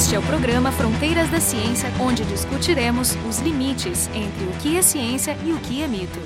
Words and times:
Este 0.00 0.14
é 0.14 0.18
o 0.18 0.22
programa 0.22 0.72
Fronteiras 0.72 1.28
da 1.28 1.38
Ciência, 1.38 1.92
onde 2.00 2.24
discutiremos 2.24 3.18
os 3.28 3.38
limites 3.40 4.08
entre 4.14 4.46
o 4.46 4.52
que 4.58 4.78
é 4.78 4.80
ciência 4.80 5.36
e 5.44 5.52
o 5.52 5.58
que 5.58 5.82
é 5.82 5.86
mito. 5.86 6.18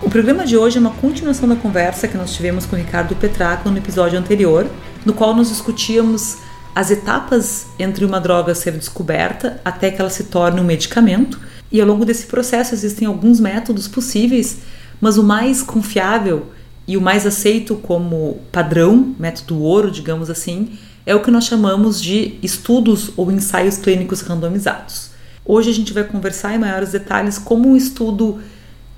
O 0.00 0.08
programa 0.08 0.46
de 0.46 0.56
hoje 0.56 0.76
é 0.76 0.80
uma 0.80 0.92
continuação 0.92 1.48
da 1.48 1.56
conversa 1.56 2.06
que 2.06 2.16
nós 2.16 2.32
tivemos 2.32 2.66
com 2.66 2.76
o 2.76 2.78
Ricardo 2.78 3.16
Petraco 3.16 3.68
no 3.68 3.78
episódio 3.78 4.16
anterior, 4.16 4.70
no 5.04 5.12
qual 5.12 5.34
nós 5.34 5.48
discutíamos 5.48 6.36
as 6.72 6.92
etapas 6.92 7.66
entre 7.80 8.04
uma 8.04 8.20
droga 8.20 8.54
ser 8.54 8.74
descoberta 8.74 9.60
até 9.64 9.90
que 9.90 10.00
ela 10.00 10.08
se 10.08 10.22
torne 10.24 10.60
um 10.60 10.64
medicamento. 10.64 11.40
E 11.72 11.80
ao 11.80 11.86
longo 11.88 12.04
desse 12.04 12.26
processo 12.26 12.74
existem 12.74 13.08
alguns 13.08 13.40
métodos 13.40 13.88
possíveis, 13.88 14.58
mas 15.00 15.18
o 15.18 15.24
mais 15.24 15.64
confiável 15.64 16.46
e 16.86 16.96
o 16.96 17.00
mais 17.00 17.26
aceito 17.26 17.74
como 17.74 18.38
padrão, 18.52 19.16
método 19.18 19.60
ouro, 19.60 19.90
digamos 19.90 20.30
assim, 20.30 20.78
é 21.06 21.14
o 21.14 21.22
que 21.22 21.30
nós 21.30 21.44
chamamos 21.44 22.02
de 22.02 22.36
estudos 22.42 23.12
ou 23.16 23.30
ensaios 23.30 23.78
clínicos 23.78 24.20
randomizados. 24.22 25.10
Hoje 25.44 25.70
a 25.70 25.72
gente 25.72 25.92
vai 25.92 26.02
conversar 26.02 26.54
em 26.54 26.58
maiores 26.58 26.90
detalhes 26.90 27.38
como 27.38 27.68
um 27.70 27.76
estudo 27.76 28.40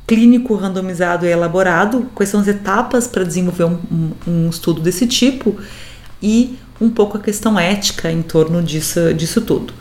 clínico 0.06 0.54
randomizado 0.54 1.26
é 1.26 1.32
elaborado, 1.32 2.10
quais 2.14 2.30
são 2.30 2.40
as 2.40 2.48
etapas 2.48 3.06
para 3.06 3.24
desenvolver 3.24 3.64
um, 3.64 3.78
um, 3.92 4.12
um, 4.26 4.48
estudo 4.48 4.80
desse 4.80 5.06
tipo 5.06 5.54
e 6.22 6.58
um 6.80 6.88
pouco 6.88 7.18
a 7.18 7.20
questão 7.20 7.58
ética 7.58 8.10
em 8.10 8.22
torno 8.22 8.62
disso, 8.62 9.12
disso 9.12 9.42
tudo. 9.42 9.74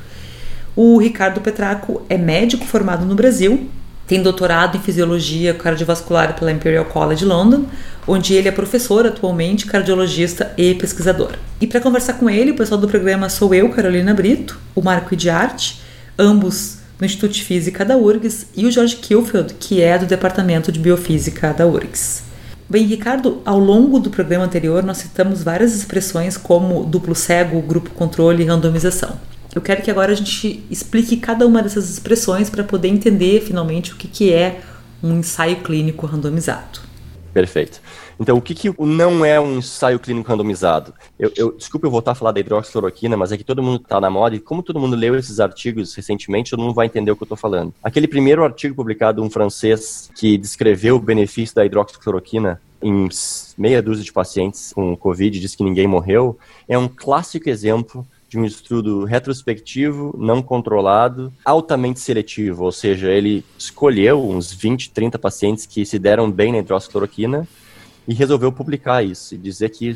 O 0.76 0.98
Ricardo 0.98 1.40
Petraco 1.40 2.02
é 2.10 2.18
médico 2.18 2.66
formado 2.66 3.06
no 3.06 3.16
Brasil, 3.16 3.70
tem 4.06 4.22
doutorado 4.22 4.78
em 4.78 4.82
fisiologia 4.82 5.54
cardiovascular 5.54 6.38
pela 6.38 6.52
Imperial 6.52 6.86
College 6.86 7.24
London, 7.24 7.66
onde 8.08 8.34
ele 8.34 8.48
é 8.48 8.52
professor 8.52 9.06
atualmente, 9.06 9.66
cardiologista 9.66 10.54
e 10.58 10.74
pesquisador. 10.76 11.34
E 11.60 11.68
para 11.68 11.82
conversar 11.82 12.14
com 12.14 12.30
ele, 12.30 12.52
o 12.52 12.56
pessoal 12.56 12.80
do 12.80 12.88
programa 12.88 13.30
sou 13.30 13.54
eu, 13.54 13.70
Carolina 13.70 14.14
Brito, 14.14 14.60
o 14.74 14.82
Marco 14.82 15.14
Idiarte, 15.14 15.82
ambos 16.18 16.78
no 17.00 17.06
Instituto 17.06 17.34
de 17.34 17.44
Física 17.44 17.84
da 17.84 17.98
URGS, 17.98 18.48
e 18.56 18.66
o 18.66 18.72
Jorge 18.72 18.96
Kilfield, 18.96 19.56
que 19.56 19.82
é 19.82 19.98
do 19.98 20.06
Departamento 20.06 20.72
de 20.72 20.80
Biofísica 20.80 21.54
da 21.54 21.68
URGS. 21.68 22.24
Bem, 22.70 22.86
Ricardo, 22.86 23.42
ao 23.46 23.60
longo 23.60 24.00
do 24.00 24.10
programa 24.10 24.44
anterior 24.44 24.84
nós 24.84 24.98
citamos 24.98 25.42
várias 25.42 25.74
expressões 25.74 26.36
como 26.36 26.84
duplo 26.84 27.16
cego, 27.16 27.62
grupo 27.62 27.92
controle 27.92 28.44
e 28.44 28.46
randomização. 28.46 29.18
Eu 29.56 29.62
quero 29.62 29.82
que 29.82 29.90
agora 29.90 30.12
a 30.12 30.16
gente 30.16 30.64
explique 30.70 31.18
cada 31.18 31.48
uma 31.48 31.64
dessas 31.64 31.90
expressões 31.90 32.50
para 32.50 32.64
poder 32.64 32.90
entender 32.90 33.42
finalmente 33.42 33.94
o 33.94 33.96
que, 33.96 34.08
que 34.08 34.34
é 34.34 34.60
um 35.02 35.20
ensaio 35.20 35.58
clínico 35.58 36.06
randomizado. 36.06 36.82
Perfeito. 37.34 37.80
Então, 38.20 38.38
o 38.38 38.42
que, 38.42 38.56
que 38.56 38.74
não 38.80 39.24
é 39.24 39.40
um 39.40 39.58
ensaio 39.58 40.00
clínico 40.00 40.30
randomizado? 40.30 40.94
Eu, 41.20 41.32
eu, 41.36 41.52
desculpa 41.52 41.86
eu 41.86 41.92
voltar 41.92 42.12
a 42.12 42.16
falar 42.16 42.32
da 42.32 42.40
hidroxicloroquina, 42.40 43.16
mas 43.16 43.32
é 43.32 43.38
que 43.38 43.44
todo 43.44 43.62
mundo 43.62 43.82
está 43.82 44.02
na 44.02 44.10
moda 44.10 44.36
e 44.36 44.40
como 44.40 44.64
todo 44.64 44.80
mundo 44.80 44.96
leu 44.96 45.16
esses 45.16 45.40
artigos 45.40 45.94
recentemente, 45.94 46.52
todo 46.52 46.62
mundo 46.62 46.74
vai 46.74 46.88
entender 46.88 47.12
o 47.12 47.16
que 47.16 47.24
eu 47.24 47.26
estou 47.26 47.38
falando. 47.38 47.74
Aquele 47.84 48.08
primeiro 48.08 48.44
artigo 48.44 48.76
publicado, 48.76 49.22
um 49.22 49.30
francês, 49.30 50.10
que 50.16 50.38
descreveu 50.38 50.96
o 50.96 51.00
benefício 51.00 51.56
da 51.56 51.66
hidroxicloroquina 51.66 52.60
em 52.82 53.10
meia 53.58 53.82
dúzia 53.82 54.04
de 54.04 54.14
pacientes 54.14 54.72
com 54.74 54.96
Covid, 54.96 55.40
disse 55.40 55.58
que 55.58 55.64
ninguém 55.64 55.88
morreu, 55.88 56.38
é 56.68 56.78
um 56.78 56.88
clássico 56.88 57.50
exemplo 57.50 58.06
de 58.30 58.38
um 58.38 58.46
estudo 58.46 59.06
retrospectivo, 59.06 60.14
não 60.18 60.42
controlado, 60.42 61.32
altamente 61.46 62.00
seletivo, 62.00 62.66
ou 62.66 62.72
seja, 62.72 63.10
ele 63.10 63.44
escolheu 63.58 64.30
uns 64.30 64.52
20, 64.52 64.92
30 64.92 65.18
pacientes 65.18 65.66
que 65.66 65.86
se 65.86 65.98
deram 65.98 66.30
bem 66.30 66.52
na 66.52 66.60
hidroxicloroquina 66.60 67.48
e 68.08 68.14
resolveu 68.14 68.52
publicar 68.52 69.04
isso 69.04 69.36
e 69.36 69.38
dizer 69.38 69.70
que 69.70 69.94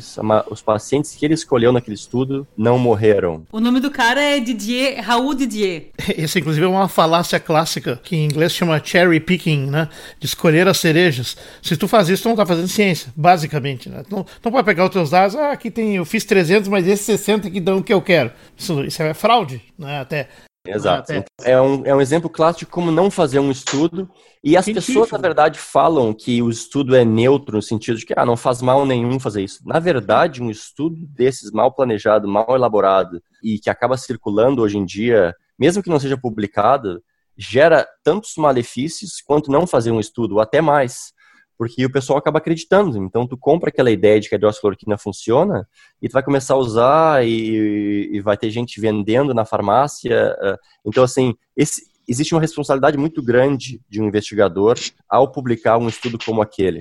os 0.50 0.62
pacientes 0.62 1.14
que 1.14 1.24
ele 1.24 1.34
escolheu 1.34 1.72
naquele 1.72 1.94
estudo 1.94 2.46
não 2.56 2.78
morreram. 2.78 3.46
O 3.50 3.60
nome 3.60 3.80
do 3.80 3.90
cara 3.90 4.20
é 4.20 4.38
Didier, 4.38 5.02
Raul 5.02 5.34
Didier. 5.34 5.88
Esse, 6.16 6.38
inclusive, 6.38 6.66
é 6.66 6.68
uma 6.68 6.88
falácia 6.88 7.40
clássica 7.40 7.98
que 8.02 8.14
em 8.16 8.24
inglês 8.24 8.52
chama 8.52 8.82
cherry 8.84 9.20
picking, 9.20 9.66
né? 9.66 9.88
De 10.18 10.26
escolher 10.26 10.68
as 10.68 10.78
cerejas. 10.78 11.36
Se 11.62 11.76
tu 11.76 11.88
faz 11.88 12.08
isso, 12.08 12.24
tu 12.24 12.28
não 12.28 12.36
tá 12.36 12.44
fazendo 12.44 12.68
ciência, 12.68 13.12
basicamente, 13.16 13.88
né? 13.88 14.02
Tu 14.08 14.14
não, 14.14 14.24
tu 14.24 14.40
não 14.44 14.52
pode 14.52 14.66
pegar 14.66 14.84
os 14.84 14.90
teus 14.90 15.10
dados, 15.10 15.34
ah, 15.36 15.52
aqui 15.52 15.70
tem, 15.70 15.96
eu 15.96 16.04
fiz 16.04 16.24
300, 16.24 16.68
mas 16.68 16.86
esses 16.86 17.06
60 17.06 17.50
que 17.50 17.60
dão 17.60 17.78
o 17.78 17.82
que 17.82 17.92
eu 17.92 18.02
quero. 18.02 18.30
Isso, 18.56 18.84
isso 18.84 19.02
é 19.02 19.14
fraude, 19.14 19.62
né? 19.78 20.00
Até. 20.00 20.28
Exato. 20.66 21.12
É 21.42 21.60
um, 21.60 21.84
é 21.84 21.94
um 21.94 22.00
exemplo 22.00 22.30
clássico 22.30 22.60
de 22.60 22.66
como 22.66 22.90
não 22.90 23.10
fazer 23.10 23.40
um 23.40 23.50
estudo. 23.50 24.08
E 24.44 24.56
as 24.56 24.64
Científico. 24.64 24.92
pessoas, 24.92 25.10
na 25.10 25.18
verdade, 25.18 25.58
falam 25.58 26.14
que 26.14 26.40
o 26.40 26.48
estudo 26.48 26.94
é 26.94 27.04
neutro, 27.04 27.56
no 27.56 27.62
sentido 27.62 27.98
de 27.98 28.06
que 28.06 28.14
ah, 28.16 28.24
não 28.24 28.36
faz 28.36 28.62
mal 28.62 28.86
nenhum 28.86 29.18
fazer 29.18 29.42
isso. 29.42 29.60
Na 29.66 29.80
verdade, 29.80 30.42
um 30.42 30.50
estudo 30.50 30.96
desses 31.08 31.50
mal 31.50 31.72
planejado, 31.72 32.28
mal 32.28 32.54
elaborado 32.54 33.20
e 33.42 33.58
que 33.58 33.70
acaba 33.70 33.96
circulando 33.96 34.62
hoje 34.62 34.78
em 34.78 34.84
dia, 34.84 35.34
mesmo 35.58 35.82
que 35.82 35.90
não 35.90 35.98
seja 35.98 36.16
publicado, 36.16 37.02
gera 37.36 37.86
tantos 38.04 38.34
malefícios 38.36 39.20
quanto 39.20 39.50
não 39.50 39.66
fazer 39.66 39.90
um 39.90 40.00
estudo, 40.00 40.36
ou 40.36 40.40
até 40.40 40.60
mais 40.60 41.12
porque 41.56 41.84
o 41.84 41.92
pessoal 41.92 42.18
acaba 42.18 42.38
acreditando. 42.38 42.98
Então, 42.98 43.26
tu 43.26 43.36
compra 43.36 43.68
aquela 43.68 43.90
ideia 43.90 44.20
de 44.20 44.28
que 44.28 44.34
a 44.34 44.38
hidroxicloroquina 44.38 44.98
funciona 44.98 45.66
e 46.00 46.08
tu 46.08 46.12
vai 46.12 46.22
começar 46.22 46.54
a 46.54 46.58
usar 46.58 47.26
e, 47.26 48.10
e 48.12 48.20
vai 48.20 48.36
ter 48.36 48.50
gente 48.50 48.80
vendendo 48.80 49.32
na 49.34 49.44
farmácia. 49.44 50.36
Eh, 50.40 50.56
então, 50.84 51.04
assim, 51.04 51.34
esse, 51.56 51.82
existe 52.08 52.34
uma 52.34 52.40
responsabilidade 52.40 52.96
muito 52.96 53.22
grande 53.22 53.80
de 53.88 54.00
um 54.00 54.06
investigador 54.06 54.76
ao 55.08 55.30
publicar 55.30 55.78
um 55.78 55.88
estudo 55.88 56.18
como 56.24 56.42
aquele, 56.42 56.80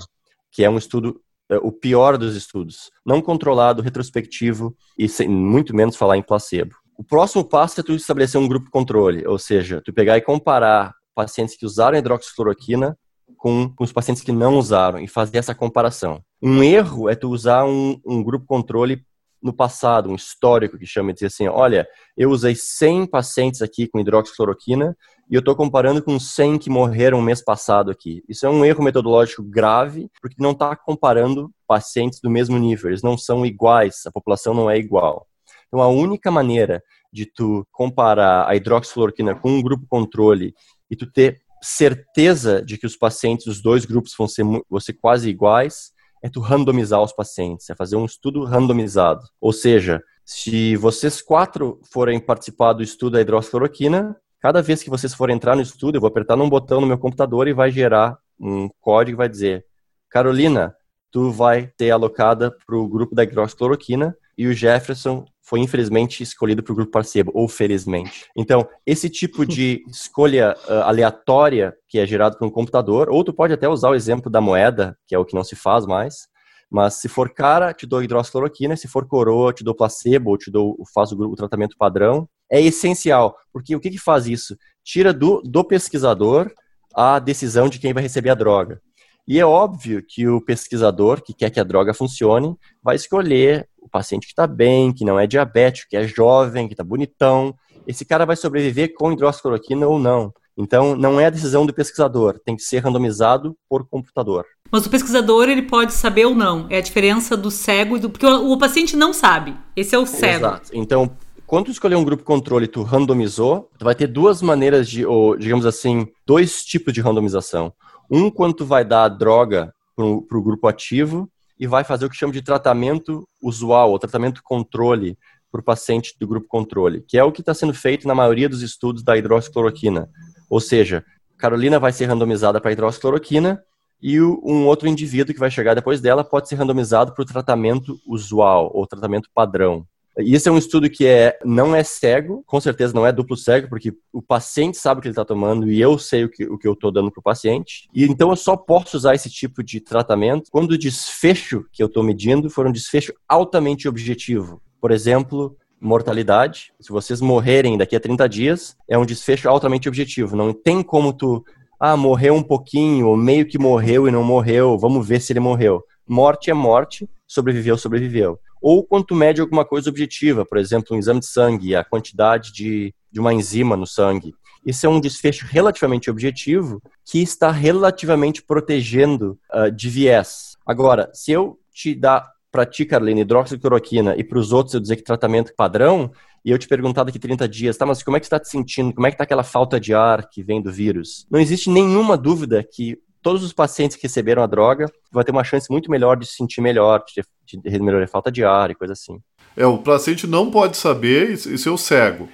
que 0.52 0.64
é 0.64 0.70
um 0.70 0.78
estudo 0.78 1.22
eh, 1.50 1.60
o 1.62 1.72
pior 1.72 2.18
dos 2.18 2.36
estudos, 2.36 2.90
não 3.06 3.22
controlado, 3.22 3.82
retrospectivo 3.82 4.76
e 4.98 5.08
sem, 5.08 5.28
muito 5.28 5.76
menos 5.76 5.96
falar 5.96 6.18
em 6.18 6.24
placebo. 6.24 6.76
O 6.98 7.04
próximo 7.04 7.44
passo 7.44 7.80
é 7.80 7.84
tu 7.84 7.94
estabelecer 7.94 8.40
um 8.40 8.48
grupo 8.48 8.70
controle, 8.70 9.26
ou 9.28 9.38
seja, 9.38 9.82
tu 9.84 9.94
pegar 9.94 10.18
e 10.18 10.22
comparar 10.22 10.94
pacientes 11.14 11.58
que 11.58 11.66
usaram 11.66 11.98
hidroxicloroquina 11.98 12.98
com, 13.42 13.68
com, 13.76 13.84
os 13.84 13.92
pacientes 13.92 14.22
que 14.22 14.32
não 14.32 14.56
usaram 14.56 15.00
e 15.00 15.08
fazer 15.08 15.40
essa 15.40 15.56
comparação. 15.56 16.22
Um 16.40 16.62
erro 16.62 17.10
é 17.10 17.16
tu 17.16 17.28
usar 17.32 17.66
um, 17.66 18.00
um 18.06 18.24
grupo 18.24 18.46
controle 18.46 19.04
no 19.42 19.52
passado, 19.52 20.12
um 20.12 20.16
histórico 20.16 20.78
que 20.78 20.86
chama 20.86 21.12
de 21.12 21.16
dizer 21.16 21.26
assim, 21.26 21.48
olha, 21.48 21.88
eu 22.16 22.30
usei 22.30 22.54
100 22.54 23.08
pacientes 23.08 23.64
aqui 23.64 23.88
com 23.88 24.00
hidroxicloroquina 24.00 24.96
e 25.28 25.34
eu 25.34 25.40
estou 25.40 25.56
comparando 25.56 26.04
com 26.04 26.20
100 26.20 26.60
que 26.60 26.70
morreram 26.70 27.20
mês 27.20 27.44
passado 27.44 27.90
aqui. 27.90 28.24
Isso 28.30 28.46
é 28.46 28.50
um 28.50 28.64
erro 28.64 28.84
metodológico 28.84 29.42
grave, 29.42 30.08
porque 30.22 30.36
não 30.38 30.52
está 30.52 30.76
comparando 30.76 31.50
pacientes 31.66 32.20
do 32.22 32.30
mesmo 32.30 32.60
nível, 32.60 32.92
eles 32.92 33.02
não 33.02 33.18
são 33.18 33.44
iguais, 33.44 34.04
a 34.06 34.12
população 34.12 34.54
não 34.54 34.70
é 34.70 34.78
igual. 34.78 35.26
Então, 35.68 35.82
a 35.82 35.88
única 35.88 36.30
maneira 36.30 36.84
de 37.12 37.26
tu 37.26 37.66
comparar 37.72 38.48
a 38.48 38.56
hidroxicloroquina 38.56 39.34
com 39.34 39.50
um 39.50 39.64
grupo 39.64 39.88
controle 39.90 40.54
e 40.92 40.96
tu 40.96 41.12
ter 41.12 41.41
certeza 41.62 42.62
de 42.62 42.78
que 42.78 42.86
os 42.86 42.98
pacientes 42.98 43.46
dos 43.46 43.62
dois 43.62 43.86
grupos 43.86 44.14
vão 44.18 44.28
ser, 44.28 44.44
vão 44.44 44.80
ser 44.80 44.94
quase 44.94 45.30
iguais 45.30 45.92
é 46.24 46.30
tu 46.30 46.40
randomizar 46.40 47.02
os 47.02 47.12
pacientes, 47.12 47.70
é 47.70 47.76
fazer 47.76 47.96
um 47.96 48.06
estudo 48.06 48.44
randomizado. 48.44 49.22
Ou 49.40 49.52
seja, 49.52 50.04
se 50.24 50.76
vocês 50.76 51.22
quatro 51.22 51.82
forem 51.92 52.20
participar 52.20 52.74
do 52.74 52.84
estudo 52.84 53.14
da 53.14 53.22
hidroxicloroquina, 53.22 54.16
cada 54.40 54.62
vez 54.62 54.84
que 54.84 54.90
vocês 54.90 55.14
forem 55.14 55.36
entrar 55.36 55.56
no 55.56 55.62
estudo, 55.62 55.96
eu 55.96 56.02
vou 56.02 56.08
apertar 56.08 56.36
num 56.36 56.50
botão 56.50 56.80
no 56.80 56.88
meu 56.88 56.98
computador 56.98 57.48
e 57.48 57.54
vai 57.54 57.72
gerar 57.72 58.18
um 58.40 58.70
código 58.80 59.16
que 59.16 59.18
vai 59.18 59.30
dizer: 59.30 59.66
Carolina, 60.10 60.76
tu 61.12 61.32
vai 61.32 61.68
ter 61.76 61.90
alocada 61.90 62.52
para 62.52 62.78
o 62.78 62.88
grupo 62.88 63.16
da 63.16 63.24
hidroxicloroquina 63.24 64.16
e 64.42 64.48
o 64.48 64.54
Jefferson 64.54 65.24
foi 65.40 65.60
infelizmente 65.60 66.24
escolhido 66.24 66.64
para 66.64 66.74
o 66.74 66.76
grupo 66.76 66.94
placebo, 66.94 67.32
ou 67.36 67.48
felizmente. 67.48 68.26
Então, 68.36 68.68
esse 68.88 69.08
tipo 69.08 69.46
de 69.46 69.84
escolha 69.88 70.56
uh, 70.68 70.82
aleatória 70.82 71.76
que 71.88 72.00
é 72.00 72.08
gerado 72.08 72.40
por 72.40 72.48
um 72.48 72.50
computador, 72.50 73.08
ou 73.08 73.24
tu 73.24 73.32
pode 73.32 73.54
até 73.54 73.70
usar 73.70 73.92
o 73.92 73.94
exemplo 73.94 74.32
da 74.32 74.42
moeda, 74.42 74.98
que 75.06 75.14
é 75.14 75.20
o 75.20 75.24
que 75.24 75.36
não 75.36 75.44
se 75.44 75.56
faz 75.56 75.86
mais, 75.86 76.28
mas 76.72 76.96
se 76.96 77.08
for 77.08 77.32
cara, 77.32 77.72
te 77.72 77.86
dou 77.86 78.02
hidroxicloroquina, 78.02 78.76
se 78.76 78.88
for 78.88 79.08
coroa, 79.08 79.54
te 79.54 79.64
dou 79.64 79.76
placebo, 79.76 80.32
ou 80.32 80.38
te 80.40 80.50
dou, 80.50 80.76
faz 80.92 81.12
o, 81.12 81.18
o 81.20 81.36
tratamento 81.36 81.78
padrão. 81.78 82.28
É 82.52 82.60
essencial, 82.60 83.36
porque 83.54 83.76
o 83.76 83.80
que, 83.80 83.92
que 83.92 84.00
faz 84.00 84.26
isso? 84.26 84.58
Tira 84.84 85.14
do, 85.14 85.40
do 85.44 85.64
pesquisador 85.64 86.52
a 86.96 87.20
decisão 87.20 87.70
de 87.70 87.78
quem 87.78 87.94
vai 87.94 88.02
receber 88.02 88.32
a 88.32 88.36
droga. 88.36 88.82
E 89.28 89.40
é 89.40 89.46
óbvio 89.46 90.04
que 90.06 90.28
o 90.28 90.42
pesquisador 90.42 91.22
que 91.22 91.34
quer 91.34 91.50
que 91.50 91.60
a 91.60 91.64
droga 91.64 91.94
funcione 91.94 92.58
vai 92.84 92.96
escolher 92.96 93.70
o 93.82 93.90
paciente 93.90 94.28
que 94.28 94.32
está 94.32 94.48
bem, 94.48 94.94
que 94.94 95.04
não 95.04 95.20
é 95.20 95.26
diabético, 95.28 95.90
que 95.90 95.98
é 95.98 96.08
jovem, 96.08 96.68
que 96.68 96.74
está 96.74 96.84
bonitão. 96.84 97.54
Esse 97.88 98.06
cara 98.06 98.26
vai 98.26 98.36
sobreviver 98.36 98.94
com 98.94 99.12
hidroxicloroquina 99.12 99.88
ou 99.88 100.00
não. 100.00 100.32
Então, 100.58 100.96
não 100.96 101.20
é 101.20 101.26
a 101.26 101.30
decisão 101.30 101.66
do 101.66 101.74
pesquisador, 101.74 102.40
tem 102.46 102.56
que 102.56 102.62
ser 102.62 102.80
randomizado 102.80 103.56
por 103.68 103.88
computador. 103.88 104.46
Mas 104.70 104.86
o 104.86 104.90
pesquisador, 104.90 105.50
ele 105.50 105.64
pode 105.64 105.94
saber 105.94 106.26
ou 106.26 106.36
não. 106.36 106.68
É 106.70 106.78
a 106.78 106.82
diferença 106.82 107.36
do 107.36 107.50
cego 107.50 107.98
e 107.98 108.00
do... 108.00 108.10
Porque 108.10 108.26
o, 108.26 108.52
o 108.52 108.58
paciente 108.58 108.96
não 108.96 109.12
sabe. 109.12 109.58
Esse 109.76 109.96
é 109.96 110.00
o 110.00 110.06
cego. 110.06 110.46
Exato. 110.46 110.70
Então, 110.74 111.12
quando 111.48 111.66
tu 111.66 111.72
escolher 111.72 111.96
um 111.96 112.04
grupo 112.04 112.24
controle 112.24 112.66
e 112.66 112.68
tu 112.68 112.84
randomizou, 112.84 113.70
tu 113.78 113.84
vai 113.84 113.96
ter 113.96 114.08
duas 114.08 114.42
maneiras 114.42 114.88
de, 114.88 115.06
ou, 115.06 115.36
digamos 115.36 115.66
assim, 115.66 116.08
dois 116.26 116.64
tipos 116.64 116.94
de 116.94 117.02
randomização. 117.02 117.74
Um, 118.10 118.30
quando 118.30 118.54
tu 118.54 118.66
vai 118.66 118.86
dar 118.86 119.06
a 119.06 119.10
droga 119.10 119.74
para 119.96 120.06
o 120.06 120.44
grupo 120.44 120.68
ativo 120.68 121.30
e 121.62 121.68
vai 121.68 121.84
fazer 121.84 122.06
o 122.06 122.10
que 122.10 122.16
chama 122.16 122.34
de 122.34 122.42
tratamento 122.42 123.24
usual, 123.40 123.92
ou 123.92 124.00
tratamento 124.00 124.42
controle 124.44 125.16
para 125.52 125.62
o 125.62 125.64
paciente 125.64 126.16
do 126.20 126.28
grupo 126.28 126.48
controle, 126.48 127.06
que 127.08 127.20
é 127.20 127.24
o 127.24 127.32
que 127.32 127.42
está 127.42 127.54
sendo 127.54 127.72
feito 127.72 128.08
na 128.08 128.16
maioria 128.16 128.50
dos 128.50 128.64
estudos 128.64 129.04
da 129.04 129.16
hidroxicloroquina. 129.16 130.10
Ou 130.50 130.60
seja, 130.60 131.06
Carolina 131.38 131.80
vai 131.80 131.92
ser 131.92 132.06
randomizada 132.06 132.60
para 132.60 132.72
hidroxicloroquina 132.72 133.62
e 134.02 134.20
um 134.20 134.66
outro 134.66 134.88
indivíduo 134.88 135.36
que 135.36 135.40
vai 135.40 135.52
chegar 135.52 135.76
depois 135.76 136.02
dela 136.02 136.24
pode 136.24 136.50
ser 136.50 136.56
randomizado 136.56 137.14
para 137.14 137.22
o 137.22 137.26
tratamento 137.26 138.00
usual 138.08 138.72
ou 138.74 138.88
tratamento 138.88 139.30
padrão. 139.32 139.86
Esse 140.18 140.50
é 140.50 140.52
um 140.52 140.58
estudo 140.58 140.90
que 140.90 141.06
é, 141.06 141.40
não 141.46 141.74
é 141.74 141.84
cego, 141.84 142.44
com 142.46 142.60
certeza 142.60 142.94
não 142.94 143.06
é 143.06 143.12
duplo 143.12 143.38
cego, 143.38 143.70
porque 143.70 143.94
o 144.12 144.22
paciente 144.22 144.78
sabe 144.78 145.00
o 145.00 145.02
que 145.02 145.08
ele 145.08 145.14
está 145.14 145.24
tomando 145.24 145.72
e 145.72 145.80
eu 145.80 145.98
sei 145.98 146.26
o 146.26 146.30
que, 146.30 146.44
o 146.46 146.58
que 146.58 146.68
eu 146.68 146.74
estou 146.74 146.92
dando 146.92 147.12
para 147.12 147.20
o 147.20 147.24
paciente. 147.24 147.88
E 147.94 148.04
então 148.04 148.30
eu 148.30 148.36
só 148.36 148.58
posso 148.58 148.98
usar 148.98 149.16
esse 149.16 149.30
tipo 149.30 149.64
de 149.64 149.80
tratamento 149.80 150.52
quando 150.52 150.72
o 150.72 150.78
desfecho 150.78 151.66
que 151.72 151.82
eu 151.82 151.88
estou 151.88 152.04
medindo 152.04 152.50
for 152.50 152.68
um 152.68 152.72
desfecho 152.72 153.14
altamente 153.28 153.88
objetivo. 153.88 154.62
Por 154.82 154.92
exemplo, 154.92 155.56
mortalidade. 155.82 156.72
Se 156.80 156.92
vocês 156.92 157.20
morrerem 157.22 157.78
daqui 157.78 157.96
a 157.96 158.00
30 158.00 158.30
dias, 158.30 158.78
é 158.88 158.98
um 158.98 159.06
desfecho 159.06 159.50
altamente 159.50 159.90
objetivo. 159.90 160.36
Não 160.36 160.54
tem 160.54 160.84
como 160.84 161.12
tu, 161.12 161.44
ah, 161.80 161.98
morreu 161.98 162.36
um 162.36 162.44
pouquinho, 162.44 163.08
ou 163.08 163.18
meio 163.18 163.48
que 163.48 163.58
morreu 163.58 164.08
e 164.08 164.12
não 164.12 164.24
morreu, 164.24 164.78
vamos 164.78 165.08
ver 165.08 165.20
se 165.20 165.34
ele 165.34 165.40
morreu. 165.40 165.84
Morte 166.08 166.52
é 166.52 166.54
morte, 166.54 167.10
sobreviveu, 167.32 167.78
sobreviveu 167.78 168.40
ou 168.62 168.84
quanto 168.84 169.16
mede 169.16 169.42
alguma 169.42 169.66
coisa 169.66 169.90
objetiva, 169.90 170.46
por 170.46 170.58
exemplo, 170.58 170.96
um 170.96 171.00
exame 171.00 171.22
de 171.22 171.26
sangue, 171.26 171.76
a 171.76 171.84
quantidade 171.84 172.54
de, 172.54 172.94
de 173.12 173.20
uma 173.20 173.34
enzima 173.34 173.76
no 173.76 173.88
sangue. 173.88 174.36
Isso 174.64 174.86
é 174.86 174.90
um 174.90 175.00
desfecho 175.00 175.48
relativamente 175.50 176.12
objetivo 176.12 176.82
que 177.04 177.20
está 177.20 177.50
relativamente 177.50 178.44
protegendo 178.44 179.40
uh, 179.52 179.72
de 179.72 179.90
viés. 179.90 180.56
Agora, 180.64 181.10
se 181.12 181.32
eu 181.32 181.58
te 181.74 181.96
dar 181.96 182.30
para 182.52 182.66
ti, 182.66 182.86
Carlene, 182.86 183.22
hidroxicloroquina 183.22 184.16
e 184.16 184.24
para 184.24 184.38
os 184.38 184.52
outros 184.52 184.76
eu 184.76 184.80
dizer 184.80 184.98
que 184.98 185.04
tratamento 185.04 185.56
padrão, 185.56 186.12
e 186.44 186.52
eu 186.52 186.58
te 186.58 186.68
perguntar 186.68 187.04
daqui 187.04 187.20
30 187.20 187.48
dias, 187.48 187.78
tá, 187.78 187.86
mas 187.86 188.02
como 188.04 188.18
é 188.18 188.20
que 188.20 188.26
está 188.26 188.40
te 188.40 188.50
sentindo? 188.50 188.94
Como 188.94 189.06
é 189.06 189.12
que 189.12 189.16
está 189.16 189.24
aquela 189.24 189.44
falta 189.44 189.80
de 189.80 189.94
ar 189.94 190.28
que 190.28 190.44
vem 190.44 190.62
do 190.62 190.72
vírus? 190.72 191.26
Não 191.30 191.40
existe 191.40 191.70
nenhuma 191.70 192.18
dúvida 192.18 192.64
que 192.64 192.98
todos 193.22 193.44
os 193.44 193.54
pacientes 193.54 193.96
que 193.96 194.04
receberam 194.04 194.44
a 194.44 194.48
droga 194.48 194.92
vão 195.12 195.24
ter 195.24 195.32
uma 195.32 195.44
chance 195.44 195.68
muito 195.70 195.90
melhor 195.90 196.18
de 196.18 196.26
se 196.26 196.36
sentir 196.36 196.62
melhor, 196.62 197.04
de, 197.46 197.62
de 197.62 197.80
melhorar 197.80 198.04
a 198.04 198.08
falta 198.08 198.32
de 198.32 198.44
ar 198.44 198.72
e 198.72 198.76
coisa 198.76 198.94
assim. 198.94 199.20
É, 199.56 199.66
o 199.66 199.78
paciente 199.78 200.26
não 200.26 200.50
pode 200.50 200.78
saber, 200.78 201.32
esse 201.32 201.68
é 201.68 201.72
o 201.72 201.78
cego. 201.78 202.30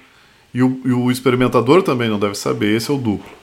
E 0.52 0.62
o, 0.62 0.80
e 0.84 0.92
o 0.92 1.10
experimentador 1.10 1.82
também 1.82 2.08
não 2.08 2.18
deve 2.18 2.34
saber, 2.34 2.76
esse 2.76 2.90
é 2.90 2.94
o 2.94 2.98
duplo. 2.98 3.38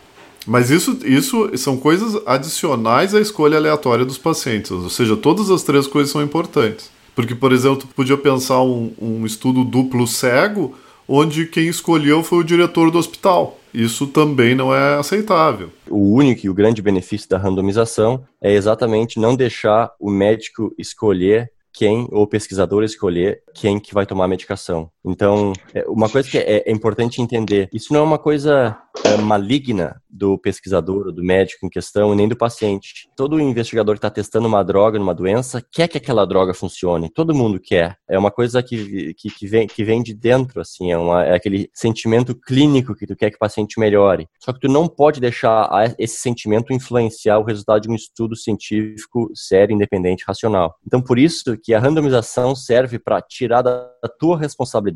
Mas 0.48 0.70
isso, 0.70 1.00
isso 1.04 1.50
são 1.58 1.78
coisas 1.78 2.22
adicionais 2.26 3.16
à 3.16 3.20
escolha 3.20 3.58
aleatória 3.58 4.06
dos 4.06 4.18
pacientes, 4.18 4.72
ou 4.72 4.90
seja, 4.90 5.18
todas 5.18 5.50
as 5.50 5.64
três 5.64 5.88
coisas 5.88 6.12
são 6.12 6.22
importantes. 6.22 6.92
Porque, 7.16 7.34
por 7.34 7.52
exemplo, 7.52 7.88
podia 7.96 8.18
pensar 8.18 8.62
um, 8.62 8.94
um 9.00 9.26
estudo 9.26 9.64
duplo 9.64 10.06
cego, 10.06 10.76
onde 11.08 11.46
quem 11.46 11.68
escolheu 11.68 12.22
foi 12.22 12.40
o 12.40 12.44
diretor 12.44 12.92
do 12.92 12.98
hospital. 12.98 13.58
Isso 13.76 14.08
também 14.08 14.56
não 14.56 14.74
é 14.74 14.96
aceitável. 14.96 15.70
O 15.90 16.14
único 16.14 16.46
e 16.46 16.50
o 16.50 16.54
grande 16.54 16.82
benefício 16.82 17.28
da 17.28 17.38
randomização 17.38 18.26
é 18.42 18.54
exatamente 18.54 19.20
não 19.20 19.36
deixar 19.36 19.92
o 20.00 20.10
médico 20.10 20.74
escolher 20.78 21.52
quem, 21.74 22.08
ou 22.10 22.24
o 22.24 22.28
pesquisador 22.28 22.86
escolher 22.86 23.44
quem 23.54 23.78
que 23.78 23.94
vai 23.94 24.06
tomar 24.06 24.26
a 24.26 24.30
medicação. 24.30 24.90
Então, 25.06 25.54
é, 25.74 25.86
uma 25.88 26.10
coisa 26.10 26.30
que 26.30 26.38
é, 26.38 26.64
é 26.66 26.72
importante 26.72 27.22
entender, 27.22 27.70
isso 27.72 27.94
não 27.94 28.00
é 28.00 28.04
uma 28.04 28.18
coisa 28.18 28.78
é, 29.04 29.18
maligna 29.18 30.02
do 30.10 30.38
pesquisador, 30.38 31.12
do 31.12 31.24
médico 31.24 31.66
em 31.66 31.70
questão, 31.70 32.16
nem 32.16 32.28
do 32.28 32.36
paciente. 32.36 33.10
Todo 33.16 33.40
investigador 33.40 33.96
que 33.96 34.00
está 34.00 34.10
testando 34.10 34.48
uma 34.48 34.64
droga 34.64 34.98
numa 34.98 35.14
doença 35.14 35.64
quer 35.72 35.88
que 35.88 35.98
aquela 35.98 36.26
droga 36.26 36.54
funcione. 36.54 37.10
Todo 37.10 37.36
mundo 37.36 37.60
quer. 37.60 37.98
É 38.10 38.18
uma 38.18 38.32
coisa 38.32 38.64
que, 38.64 39.14
que, 39.14 39.30
que, 39.30 39.48
vem, 39.48 39.68
que 39.68 39.84
vem 39.84 40.02
de 40.02 40.14
dentro, 40.14 40.62
assim, 40.62 40.92
é, 40.92 40.98
uma, 40.98 41.24
é 41.24 41.36
aquele 41.36 41.70
sentimento 41.74 42.34
clínico 42.34 42.96
que 42.96 43.06
tu 43.06 43.16
quer 43.16 43.30
que 43.30 43.36
o 43.36 43.40
paciente 43.40 43.80
melhore. 43.80 44.28
Só 44.40 44.54
que 44.54 44.60
tu 44.60 44.70
não 44.70 44.88
pode 44.88 45.20
deixar 45.20 45.70
esse 46.00 46.18
sentimento 46.18 46.74
influenciar 46.74 47.38
o 47.38 47.44
resultado 47.44 47.82
de 47.82 47.90
um 47.90 47.96
estudo 47.96 48.36
científico 48.36 49.30
sério, 49.36 49.74
independente, 49.74 50.24
racional. 50.26 50.76
Então, 50.86 51.02
por 51.02 51.20
isso 51.20 51.58
que 51.62 51.74
a 51.74 51.80
randomização 51.80 52.56
serve 52.56 52.98
para 52.98 53.22
tirar 53.22 53.62
da 53.62 53.90
tua 54.18 54.38
responsabilidade 54.38 54.95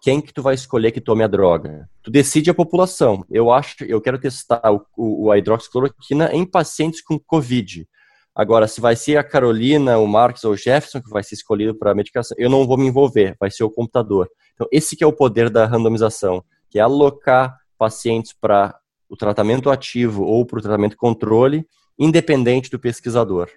quem 0.00 0.20
que 0.20 0.32
tu 0.32 0.42
vai 0.42 0.54
escolher 0.54 0.92
que 0.92 1.00
tome 1.00 1.24
a 1.24 1.26
droga. 1.26 1.88
Tu 2.02 2.10
decide 2.10 2.48
a 2.48 2.54
população. 2.54 3.24
Eu 3.28 3.50
acho, 3.50 3.84
eu 3.84 4.00
quero 4.00 4.18
testar 4.18 4.62
o, 4.70 4.84
o, 4.96 5.30
a 5.32 5.38
hidroxicloroquina 5.38 6.30
em 6.32 6.44
pacientes 6.44 7.02
com 7.02 7.18
COVID. 7.18 7.86
Agora, 8.34 8.68
se 8.68 8.80
vai 8.80 8.94
ser 8.94 9.16
a 9.16 9.24
Carolina, 9.24 9.98
o 9.98 10.06
Marcos 10.06 10.44
ou 10.44 10.52
o 10.52 10.56
Jefferson 10.56 11.00
que 11.00 11.10
vai 11.10 11.22
ser 11.22 11.34
escolhido 11.34 11.74
para 11.74 11.90
a 11.90 11.94
medicação, 11.94 12.36
eu 12.38 12.50
não 12.50 12.66
vou 12.66 12.76
me 12.76 12.86
envolver, 12.86 13.34
vai 13.40 13.50
ser 13.50 13.64
o 13.64 13.70
computador. 13.70 14.28
Então, 14.54 14.68
esse 14.70 14.94
que 14.94 15.02
é 15.02 15.06
o 15.06 15.12
poder 15.12 15.50
da 15.50 15.66
randomização, 15.66 16.44
que 16.70 16.78
é 16.78 16.82
alocar 16.82 17.58
pacientes 17.78 18.32
para 18.32 18.78
o 19.08 19.16
tratamento 19.16 19.70
ativo 19.70 20.22
ou 20.22 20.44
para 20.44 20.58
o 20.58 20.62
tratamento 20.62 20.96
controle, 20.96 21.66
independente 21.98 22.70
do 22.70 22.78
pesquisador. 22.78 23.48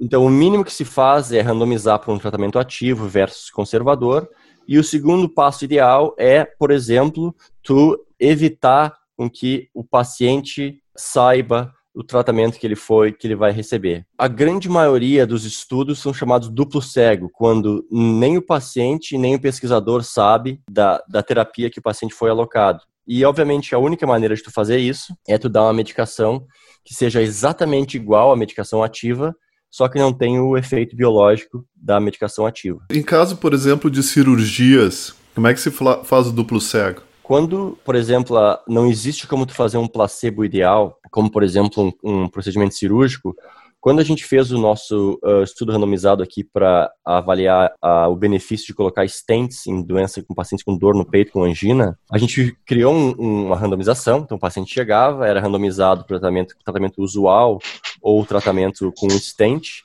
Então, 0.00 0.24
o 0.24 0.30
mínimo 0.30 0.64
que 0.64 0.72
se 0.72 0.84
faz 0.84 1.30
é 1.30 1.40
randomizar 1.40 1.98
para 1.98 2.12
um 2.12 2.18
tratamento 2.18 2.58
ativo 2.58 3.06
versus 3.06 3.50
conservador, 3.50 4.28
e 4.66 4.78
o 4.78 4.84
segundo 4.84 5.28
passo 5.28 5.64
ideal 5.64 6.14
é, 6.18 6.44
por 6.44 6.70
exemplo, 6.70 7.34
tu 7.62 7.98
evitar 8.18 8.94
com 9.16 9.28
que 9.28 9.68
o 9.74 9.84
paciente 9.84 10.82
saiba 10.96 11.72
o 11.94 12.02
tratamento 12.02 12.58
que 12.58 12.66
ele 12.66 12.76
foi, 12.76 13.12
que 13.12 13.26
ele 13.26 13.34
vai 13.36 13.52
receber. 13.52 14.06
A 14.16 14.26
grande 14.26 14.68
maioria 14.68 15.26
dos 15.26 15.44
estudos 15.44 15.98
são 15.98 16.12
chamados 16.14 16.48
duplo 16.48 16.80
cego, 16.80 17.28
quando 17.30 17.86
nem 17.90 18.38
o 18.38 18.42
paciente 18.42 19.18
nem 19.18 19.34
o 19.34 19.40
pesquisador 19.40 20.02
sabe 20.02 20.60
da, 20.68 21.02
da 21.08 21.22
terapia 21.22 21.70
que 21.70 21.78
o 21.78 21.82
paciente 21.82 22.14
foi 22.14 22.30
alocado. 22.30 22.82
E, 23.06 23.24
obviamente, 23.24 23.74
a 23.74 23.78
única 23.78 24.06
maneira 24.06 24.34
de 24.34 24.42
tu 24.42 24.50
fazer 24.50 24.78
isso 24.78 25.14
é 25.28 25.36
tu 25.36 25.48
dar 25.48 25.64
uma 25.64 25.72
medicação 25.72 26.46
que 26.84 26.94
seja 26.94 27.20
exatamente 27.20 27.96
igual 27.96 28.32
à 28.32 28.36
medicação 28.36 28.82
ativa, 28.82 29.34
só 29.72 29.88
que 29.88 29.98
não 29.98 30.12
tem 30.12 30.38
o 30.38 30.54
efeito 30.54 30.94
biológico 30.94 31.64
da 31.74 31.98
medicação 31.98 32.44
ativa. 32.44 32.82
Em 32.90 33.02
caso, 33.02 33.38
por 33.38 33.54
exemplo, 33.54 33.90
de 33.90 34.02
cirurgias, 34.02 35.14
como 35.34 35.46
é 35.46 35.54
que 35.54 35.60
se 35.60 35.70
faz 35.70 36.26
o 36.26 36.32
duplo 36.32 36.60
cego? 36.60 37.00
Quando, 37.22 37.78
por 37.82 37.94
exemplo, 37.94 38.36
não 38.68 38.86
existe 38.86 39.26
como 39.26 39.46
tu 39.46 39.54
fazer 39.54 39.78
um 39.78 39.88
placebo 39.88 40.44
ideal, 40.44 40.98
como 41.10 41.30
por 41.30 41.42
exemplo 41.42 41.94
um, 42.04 42.24
um 42.24 42.28
procedimento 42.28 42.74
cirúrgico, 42.74 43.34
quando 43.80 44.00
a 44.00 44.04
gente 44.04 44.24
fez 44.24 44.52
o 44.52 44.58
nosso 44.58 45.18
uh, 45.24 45.42
estudo 45.42 45.72
randomizado 45.72 46.22
aqui 46.22 46.44
para 46.44 46.88
avaliar 47.04 47.72
uh, 47.82 48.08
o 48.08 48.14
benefício 48.14 48.66
de 48.66 48.74
colocar 48.74 49.04
stents 49.08 49.66
em 49.66 49.82
doença 49.82 50.22
com 50.22 50.34
pacientes 50.34 50.64
com 50.64 50.76
dor 50.76 50.94
no 50.94 51.04
peito, 51.04 51.32
com 51.32 51.42
angina, 51.42 51.98
a 52.08 52.16
gente 52.16 52.56
criou 52.64 52.94
um, 52.94 53.46
uma 53.46 53.56
randomização. 53.56 54.18
Então, 54.18 54.36
o 54.36 54.40
paciente 54.40 54.72
chegava, 54.72 55.26
era 55.26 55.40
randomizado 55.40 56.04
para 56.04 56.20
tratamento, 56.20 56.54
tratamento 56.64 57.02
usual 57.02 57.58
ou 58.02 58.26
tratamento 58.26 58.92
com 58.96 59.08
stent. 59.10 59.82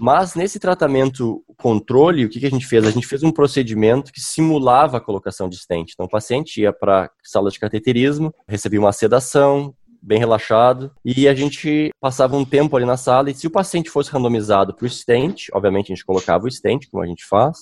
Mas 0.00 0.34
nesse 0.34 0.58
tratamento 0.58 1.42
controle, 1.56 2.24
o 2.24 2.28
que, 2.28 2.40
que 2.40 2.46
a 2.46 2.50
gente 2.50 2.66
fez? 2.66 2.86
A 2.86 2.90
gente 2.90 3.06
fez 3.06 3.22
um 3.22 3.32
procedimento 3.32 4.12
que 4.12 4.20
simulava 4.20 4.98
a 4.98 5.00
colocação 5.00 5.48
de 5.48 5.56
stent. 5.56 5.92
Então, 5.92 6.06
o 6.06 6.10
paciente 6.10 6.60
ia 6.60 6.72
para 6.72 7.04
a 7.04 7.10
sala 7.22 7.50
de 7.50 7.58
cateterismo, 7.58 8.34
recebia 8.46 8.80
uma 8.80 8.92
sedação, 8.92 9.74
bem 10.02 10.18
relaxado, 10.18 10.90
e 11.04 11.28
a 11.28 11.34
gente 11.34 11.90
passava 12.00 12.36
um 12.36 12.44
tempo 12.44 12.76
ali 12.76 12.84
na 12.84 12.96
sala, 12.96 13.30
e 13.30 13.34
se 13.34 13.46
o 13.46 13.50
paciente 13.50 13.90
fosse 13.90 14.10
randomizado 14.10 14.74
para 14.74 14.86
o 14.86 14.88
stent, 14.88 15.48
obviamente 15.52 15.92
a 15.92 15.94
gente 15.94 16.04
colocava 16.04 16.46
o 16.46 16.50
stent, 16.50 16.88
como 16.90 17.02
a 17.02 17.06
gente 17.06 17.24
faz, 17.26 17.58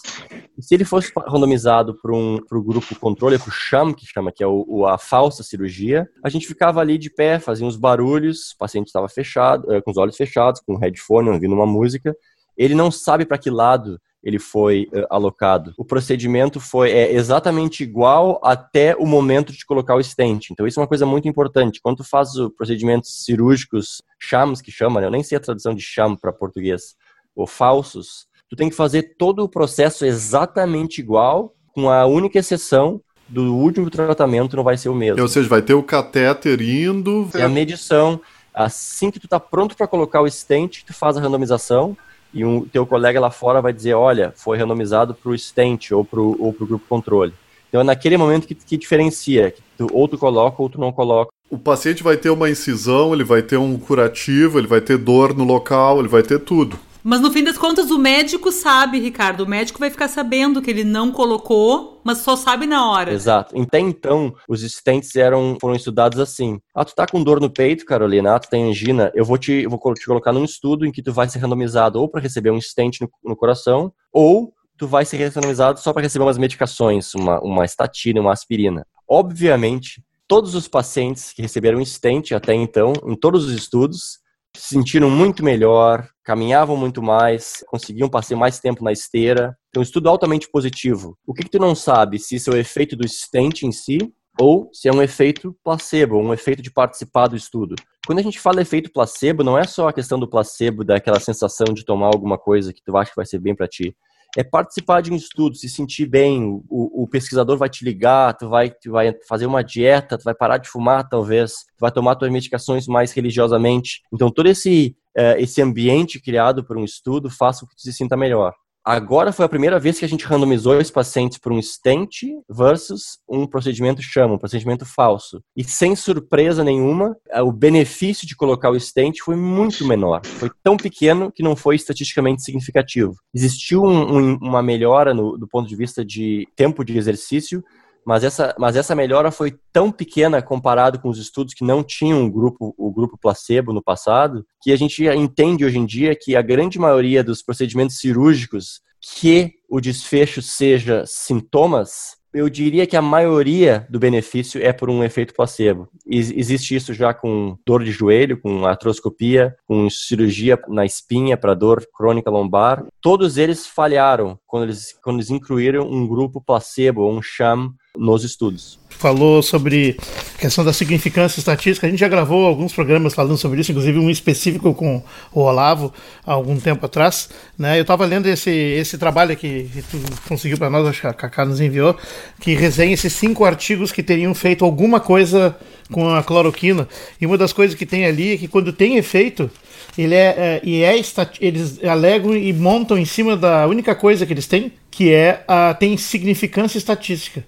e 0.56 0.62
se 0.62 0.74
ele 0.74 0.84
fosse 0.84 1.12
randomizado 1.26 1.98
para 2.00 2.12
um, 2.12 2.36
o 2.36 2.62
grupo 2.62 2.98
controle, 2.98 3.38
para 3.38 3.48
o 3.48 3.52
sham, 3.52 3.92
que 3.92 4.06
chama, 4.06 4.32
que 4.32 4.42
é 4.42 4.46
o, 4.46 4.86
a 4.86 4.98
falsa 4.98 5.42
cirurgia, 5.42 6.08
a 6.22 6.28
gente 6.28 6.46
ficava 6.46 6.80
ali 6.80 6.98
de 6.98 7.10
pé, 7.10 7.38
fazia 7.38 7.66
uns 7.66 7.76
barulhos, 7.76 8.52
o 8.52 8.58
paciente 8.58 8.86
estava 8.86 9.08
fechado, 9.08 9.72
eh, 9.72 9.80
com 9.80 9.90
os 9.90 9.96
olhos 9.96 10.16
fechados, 10.16 10.60
com 10.60 10.74
um 10.74 10.78
headphone, 10.78 11.30
ouvindo 11.30 11.54
uma 11.54 11.66
música, 11.66 12.14
ele 12.56 12.74
não 12.74 12.90
sabe 12.90 13.24
para 13.24 13.38
que 13.38 13.50
lado 13.50 14.00
ele 14.24 14.38
foi 14.38 14.88
uh, 14.92 15.06
alocado. 15.10 15.74
O 15.76 15.84
procedimento 15.84 16.58
foi 16.58 16.90
é, 16.90 17.12
exatamente 17.12 17.82
igual 17.82 18.40
até 18.42 18.96
o 18.96 19.06
momento 19.06 19.52
de 19.52 19.64
colocar 19.66 19.94
o 19.94 20.02
stent. 20.02 20.50
Então 20.50 20.66
isso 20.66 20.80
é 20.80 20.82
uma 20.82 20.88
coisa 20.88 21.04
muito 21.04 21.28
importante. 21.28 21.80
Quando 21.82 21.98
tu 21.98 22.04
faz 22.04 22.34
os 22.34 22.50
procedimentos 22.56 23.24
cirúrgicos, 23.24 24.02
shams 24.18 24.62
que 24.62 24.72
chama, 24.72 25.00
né? 25.00 25.06
eu 25.06 25.10
nem 25.10 25.22
sei 25.22 25.36
a 25.36 25.40
tradução 25.40 25.74
de 25.74 25.82
sham 25.82 26.16
para 26.16 26.32
português, 26.32 26.96
ou 27.36 27.46
falsos, 27.46 28.26
tu 28.48 28.56
tem 28.56 28.70
que 28.70 28.76
fazer 28.76 29.16
todo 29.18 29.40
o 29.40 29.48
processo 29.48 30.04
exatamente 30.06 31.00
igual, 31.00 31.54
com 31.74 31.90
a 31.90 32.06
única 32.06 32.38
exceção 32.38 33.00
do 33.28 33.54
último 33.56 33.90
tratamento 33.90 34.56
não 34.56 34.62
vai 34.62 34.76
ser 34.76 34.88
o 34.88 34.94
mesmo. 34.94 35.20
Ou 35.20 35.28
seja, 35.28 35.48
vai 35.48 35.60
ter 35.60 35.74
o 35.74 35.82
catéter 35.82 36.60
indo. 36.62 37.28
E 37.34 37.42
a 37.42 37.48
medição, 37.48 38.20
assim 38.54 39.10
que 39.10 39.18
tu 39.18 39.26
tá 39.26 39.40
pronto 39.40 39.76
para 39.76 39.86
colocar 39.86 40.20
o 40.20 40.30
stent, 40.30 40.84
tu 40.86 40.94
faz 40.94 41.16
a 41.16 41.20
randomização 41.20 41.96
e 42.34 42.44
um 42.44 42.62
teu 42.62 42.84
colega 42.84 43.20
lá 43.20 43.30
fora 43.30 43.62
vai 43.62 43.72
dizer, 43.72 43.94
olha, 43.94 44.32
foi 44.36 44.58
randomizado 44.58 45.14
para 45.14 45.30
o 45.30 45.38
stent 45.38 45.92
ou 45.92 46.04
para 46.04 46.20
o 46.20 46.54
grupo 46.60 46.84
controle. 46.88 47.32
Então 47.68 47.80
é 47.80 47.84
naquele 47.84 48.16
momento 48.16 48.46
que, 48.46 48.54
que 48.54 48.76
diferencia, 48.76 49.52
que 49.52 49.62
tu, 49.78 49.88
ou 49.92 50.06
tu 50.06 50.18
coloca 50.18 50.60
ou 50.60 50.68
tu 50.68 50.80
não 50.80 50.92
coloca. 50.92 51.32
O 51.48 51.58
paciente 51.58 52.02
vai 52.02 52.16
ter 52.16 52.30
uma 52.30 52.50
incisão, 52.50 53.14
ele 53.14 53.24
vai 53.24 53.42
ter 53.42 53.56
um 53.56 53.78
curativo, 53.78 54.58
ele 54.58 54.66
vai 54.66 54.80
ter 54.80 54.98
dor 54.98 55.34
no 55.34 55.44
local, 55.44 56.00
ele 56.00 56.08
vai 56.08 56.22
ter 56.22 56.40
tudo. 56.40 56.78
Mas 57.04 57.20
no 57.20 57.30
fim 57.30 57.44
das 57.44 57.58
contas, 57.58 57.90
o 57.90 57.98
médico 57.98 58.50
sabe, 58.50 58.98
Ricardo. 58.98 59.42
O 59.42 59.46
médico 59.46 59.78
vai 59.78 59.90
ficar 59.90 60.08
sabendo 60.08 60.62
que 60.62 60.70
ele 60.70 60.84
não 60.84 61.12
colocou, 61.12 62.00
mas 62.02 62.18
só 62.18 62.34
sabe 62.34 62.66
na 62.66 62.90
hora. 62.90 63.12
Exato. 63.12 63.60
Até 63.60 63.78
então, 63.78 64.34
os 64.48 64.62
stents 64.62 65.14
eram, 65.14 65.58
foram 65.60 65.74
estudados 65.74 66.18
assim. 66.18 66.58
Ah, 66.74 66.82
tu 66.82 66.94
tá 66.94 67.06
com 67.06 67.22
dor 67.22 67.42
no 67.42 67.50
peito, 67.50 67.84
Carolina, 67.84 68.34
ah, 68.34 68.38
tu 68.38 68.48
tem 68.48 68.70
angina, 68.70 69.12
eu 69.14 69.22
vou 69.22 69.36
te, 69.36 69.66
vou 69.66 69.78
te 69.92 70.06
colocar 70.06 70.32
num 70.32 70.44
estudo 70.44 70.86
em 70.86 70.90
que 70.90 71.02
tu 71.02 71.12
vai 71.12 71.28
ser 71.28 71.40
randomizado 71.40 72.00
ou 72.00 72.08
para 72.08 72.22
receber 72.22 72.50
um 72.50 72.60
stent 72.60 73.02
no, 73.02 73.10
no 73.22 73.36
coração, 73.36 73.92
ou 74.10 74.54
tu 74.78 74.88
vai 74.88 75.04
ser 75.04 75.18
randomizado 75.28 75.80
só 75.80 75.92
para 75.92 76.02
receber 76.02 76.24
umas 76.24 76.38
medicações, 76.38 77.14
uma, 77.14 77.38
uma 77.40 77.66
estatina, 77.66 78.18
uma 78.18 78.32
aspirina. 78.32 78.86
Obviamente, 79.06 80.02
todos 80.26 80.54
os 80.54 80.66
pacientes 80.66 81.34
que 81.34 81.42
receberam 81.42 81.84
stent 81.84 82.32
até 82.32 82.54
então, 82.54 82.94
em 83.06 83.14
todos 83.14 83.44
os 83.44 83.52
estudos, 83.52 84.23
se 84.56 84.74
sentiram 84.74 85.10
muito 85.10 85.44
melhor, 85.44 86.08
caminhavam 86.22 86.76
muito 86.76 87.02
mais, 87.02 87.64
conseguiam 87.66 88.08
passar 88.08 88.36
mais 88.36 88.60
tempo 88.60 88.84
na 88.84 88.92
esteira. 88.92 89.56
Então, 89.68 89.82
estudo 89.82 90.08
altamente 90.08 90.48
positivo. 90.50 91.18
O 91.26 91.34
que, 91.34 91.42
que 91.42 91.50
tu 91.50 91.58
não 91.58 91.74
sabe? 91.74 92.18
Se 92.18 92.36
isso 92.36 92.50
é 92.50 92.54
o 92.54 92.56
efeito 92.56 92.96
do 92.96 93.06
stent 93.06 93.62
em 93.62 93.72
si 93.72 93.98
ou 94.40 94.68
se 94.72 94.88
é 94.88 94.92
um 94.92 95.02
efeito 95.02 95.56
placebo, 95.62 96.18
um 96.18 96.32
efeito 96.32 96.62
de 96.62 96.70
participar 96.70 97.28
do 97.28 97.36
estudo. 97.36 97.74
Quando 98.06 98.18
a 98.18 98.22
gente 98.22 98.40
fala 98.40 98.60
efeito 98.60 98.92
placebo, 98.92 99.44
não 99.44 99.56
é 99.58 99.64
só 99.64 99.88
a 99.88 99.92
questão 99.92 100.18
do 100.18 100.28
placebo, 100.28 100.84
daquela 100.84 101.20
sensação 101.20 101.72
de 101.72 101.84
tomar 101.84 102.06
alguma 102.06 102.36
coisa 102.36 102.72
que 102.72 102.82
tu 102.84 102.96
acha 102.96 103.10
que 103.10 103.16
vai 103.16 103.26
ser 103.26 103.38
bem 103.38 103.54
para 103.54 103.68
ti 103.68 103.96
é 104.36 104.42
participar 104.42 105.00
de 105.00 105.12
um 105.12 105.16
estudo, 105.16 105.56
se 105.56 105.68
sentir 105.68 106.06
bem. 106.06 106.42
O, 106.68 107.02
o, 107.02 107.08
pesquisador 107.08 107.56
vai 107.56 107.68
te 107.68 107.84
ligar, 107.84 108.36
tu 108.36 108.48
vai, 108.48 108.70
tu 108.70 108.90
vai 108.90 109.14
fazer 109.28 109.46
uma 109.46 109.62
dieta, 109.62 110.18
tu 110.18 110.24
vai 110.24 110.34
parar 110.34 110.58
de 110.58 110.68
fumar, 110.68 111.08
talvez, 111.08 111.52
tu 111.76 111.80
vai 111.80 111.92
tomar 111.92 112.16
tuas 112.16 112.30
medicações 112.30 112.86
mais 112.86 113.12
religiosamente. 113.12 114.02
Então, 114.12 114.30
todo 114.30 114.48
esse, 114.48 114.96
uh, 115.16 115.38
esse 115.38 115.62
ambiente 115.62 116.20
criado 116.20 116.64
por 116.64 116.76
um 116.76 116.84
estudo 116.84 117.30
faz 117.30 117.60
com 117.60 117.66
que 117.66 117.76
tu 117.76 117.82
se 117.82 117.92
sinta 117.92 118.16
melhor. 118.16 118.54
Agora 118.84 119.32
foi 119.32 119.46
a 119.46 119.48
primeira 119.48 119.80
vez 119.80 119.98
que 119.98 120.04
a 120.04 120.08
gente 120.08 120.26
randomizou 120.26 120.76
os 120.76 120.90
pacientes 120.90 121.38
para 121.38 121.54
um 121.54 121.62
stent 121.62 122.26
versus 122.46 123.18
um 123.26 123.46
procedimento 123.46 124.02
chama, 124.02 124.34
um 124.34 124.38
procedimento 124.38 124.84
falso. 124.84 125.42
E 125.56 125.64
sem 125.64 125.96
surpresa 125.96 126.62
nenhuma, 126.62 127.16
eh, 127.30 127.40
o 127.40 127.50
benefício 127.50 128.26
de 128.26 128.36
colocar 128.36 128.68
o 128.68 128.78
stent 128.78 129.20
foi 129.24 129.36
muito 129.36 129.86
menor. 129.86 130.20
Foi 130.26 130.50
tão 130.62 130.76
pequeno 130.76 131.32
que 131.32 131.42
não 131.42 131.56
foi 131.56 131.76
estatisticamente 131.76 132.42
significativo. 132.42 133.14
Existiu 133.32 133.82
um, 133.82 134.18
um, 134.18 134.36
uma 134.42 134.62
melhora 134.62 135.14
no, 135.14 135.38
do 135.38 135.48
ponto 135.48 135.66
de 135.66 135.76
vista 135.76 136.04
de 136.04 136.46
tempo 136.54 136.84
de 136.84 136.98
exercício, 136.98 137.64
mas 138.06 138.24
essa, 138.24 138.54
mas 138.58 138.76
essa 138.76 138.94
melhora 138.94 139.30
foi 139.30 139.54
tão 139.72 139.90
pequena 139.90 140.42
comparado 140.42 140.98
com 140.98 141.08
os 141.08 141.18
estudos 141.18 141.54
que 141.54 141.64
não 141.64 141.82
tinham 141.82 142.22
um 142.22 142.30
grupo, 142.30 142.74
o 142.76 142.90
grupo 142.92 143.18
placebo 143.18 143.72
no 143.72 143.82
passado, 143.82 144.44
que 144.60 144.72
a 144.72 144.76
gente 144.76 145.04
entende 145.06 145.64
hoje 145.64 145.78
em 145.78 145.86
dia 145.86 146.14
que 146.14 146.36
a 146.36 146.42
grande 146.42 146.78
maioria 146.78 147.22
dos 147.22 147.42
procedimentos 147.42 147.98
cirúrgicos 147.98 148.80
que 149.00 149.52
o 149.68 149.80
desfecho 149.80 150.40
seja 150.40 151.04
sintomas, 151.06 152.16
eu 152.34 152.48
diria 152.48 152.86
que 152.86 152.96
a 152.96 153.02
maioria 153.02 153.86
do 153.88 153.98
benefício 153.98 154.60
é 154.60 154.72
por 154.72 154.90
um 154.90 155.04
efeito 155.04 155.32
placebo. 155.32 155.88
existe 156.04 156.74
isso 156.74 156.92
já 156.92 157.14
com 157.14 157.56
dor 157.64 157.84
de 157.84 157.92
joelho, 157.92 158.40
com 158.40 158.66
artroscopia, 158.66 159.54
com 159.66 159.88
cirurgia 159.88 160.58
na 160.68 160.84
espinha 160.84 161.36
para 161.36 161.54
dor 161.54 161.86
crônica 161.94 162.28
lombar. 162.28 162.84
Todos 163.00 163.38
eles 163.38 163.66
falharam 163.66 164.36
quando 164.46 164.64
eles, 164.64 164.92
quando 165.00 165.16
eles 165.16 165.30
incluíram 165.30 165.86
um 165.86 166.08
grupo 166.08 166.40
placebo, 166.40 167.08
um 167.08 167.22
sham, 167.22 167.72
nos 167.96 168.24
estudos. 168.24 168.78
Falou 168.90 169.42
sobre 169.42 169.96
a 170.36 170.38
questão 170.38 170.64
da 170.64 170.72
significância 170.72 171.38
estatística. 171.38 171.86
A 171.86 171.90
gente 171.90 171.98
já 171.98 172.08
gravou 172.08 172.46
alguns 172.46 172.72
programas 172.72 173.12
falando 173.12 173.36
sobre 173.36 173.60
isso, 173.60 173.72
inclusive 173.72 173.98
um 173.98 174.08
específico 174.08 174.72
com 174.72 175.02
o 175.32 175.40
Olavo 175.40 175.92
há 176.24 176.32
algum 176.32 176.58
tempo 176.58 176.86
atrás. 176.86 177.28
Né? 177.58 177.78
Eu 177.78 177.82
estava 177.82 178.04
lendo 178.06 178.26
esse, 178.26 178.50
esse 178.50 178.96
trabalho 178.96 179.36
que, 179.36 179.64
que 179.64 179.82
tu 179.82 180.00
conseguiu 180.28 180.56
para 180.56 180.70
nós, 180.70 180.86
acho 180.86 181.00
que 181.00 181.06
a 181.06 181.12
Cacá 181.12 181.44
nos 181.44 181.60
enviou, 181.60 181.96
que 182.40 182.54
resenha 182.54 182.94
esses 182.94 183.12
cinco 183.12 183.44
artigos 183.44 183.92
que 183.92 184.02
teriam 184.02 184.34
feito 184.34 184.64
alguma 184.64 185.00
coisa 185.00 185.56
com 185.90 186.08
a 186.08 186.22
cloroquina. 186.22 186.88
E 187.20 187.26
uma 187.26 187.36
das 187.36 187.52
coisas 187.52 187.76
que 187.76 187.84
tem 187.84 188.06
ali 188.06 188.34
é 188.34 188.36
que 188.36 188.48
quando 188.48 188.72
tem 188.72 188.96
efeito, 188.96 189.50
ele 189.98 190.14
é, 190.14 190.34
é 190.36 190.60
e 190.62 190.82
é 190.82 190.96
eles 191.40 191.82
alegam 191.84 192.36
e 192.36 192.52
montam 192.52 192.96
em 192.96 193.04
cima 193.04 193.36
da 193.36 193.66
única 193.66 193.94
coisa 193.94 194.24
que 194.24 194.32
eles 194.32 194.46
têm, 194.46 194.72
que 194.90 195.12
é 195.12 195.44
a 195.46 195.74
tem 195.74 195.96
significância 195.96 196.78
estatística. 196.78 197.44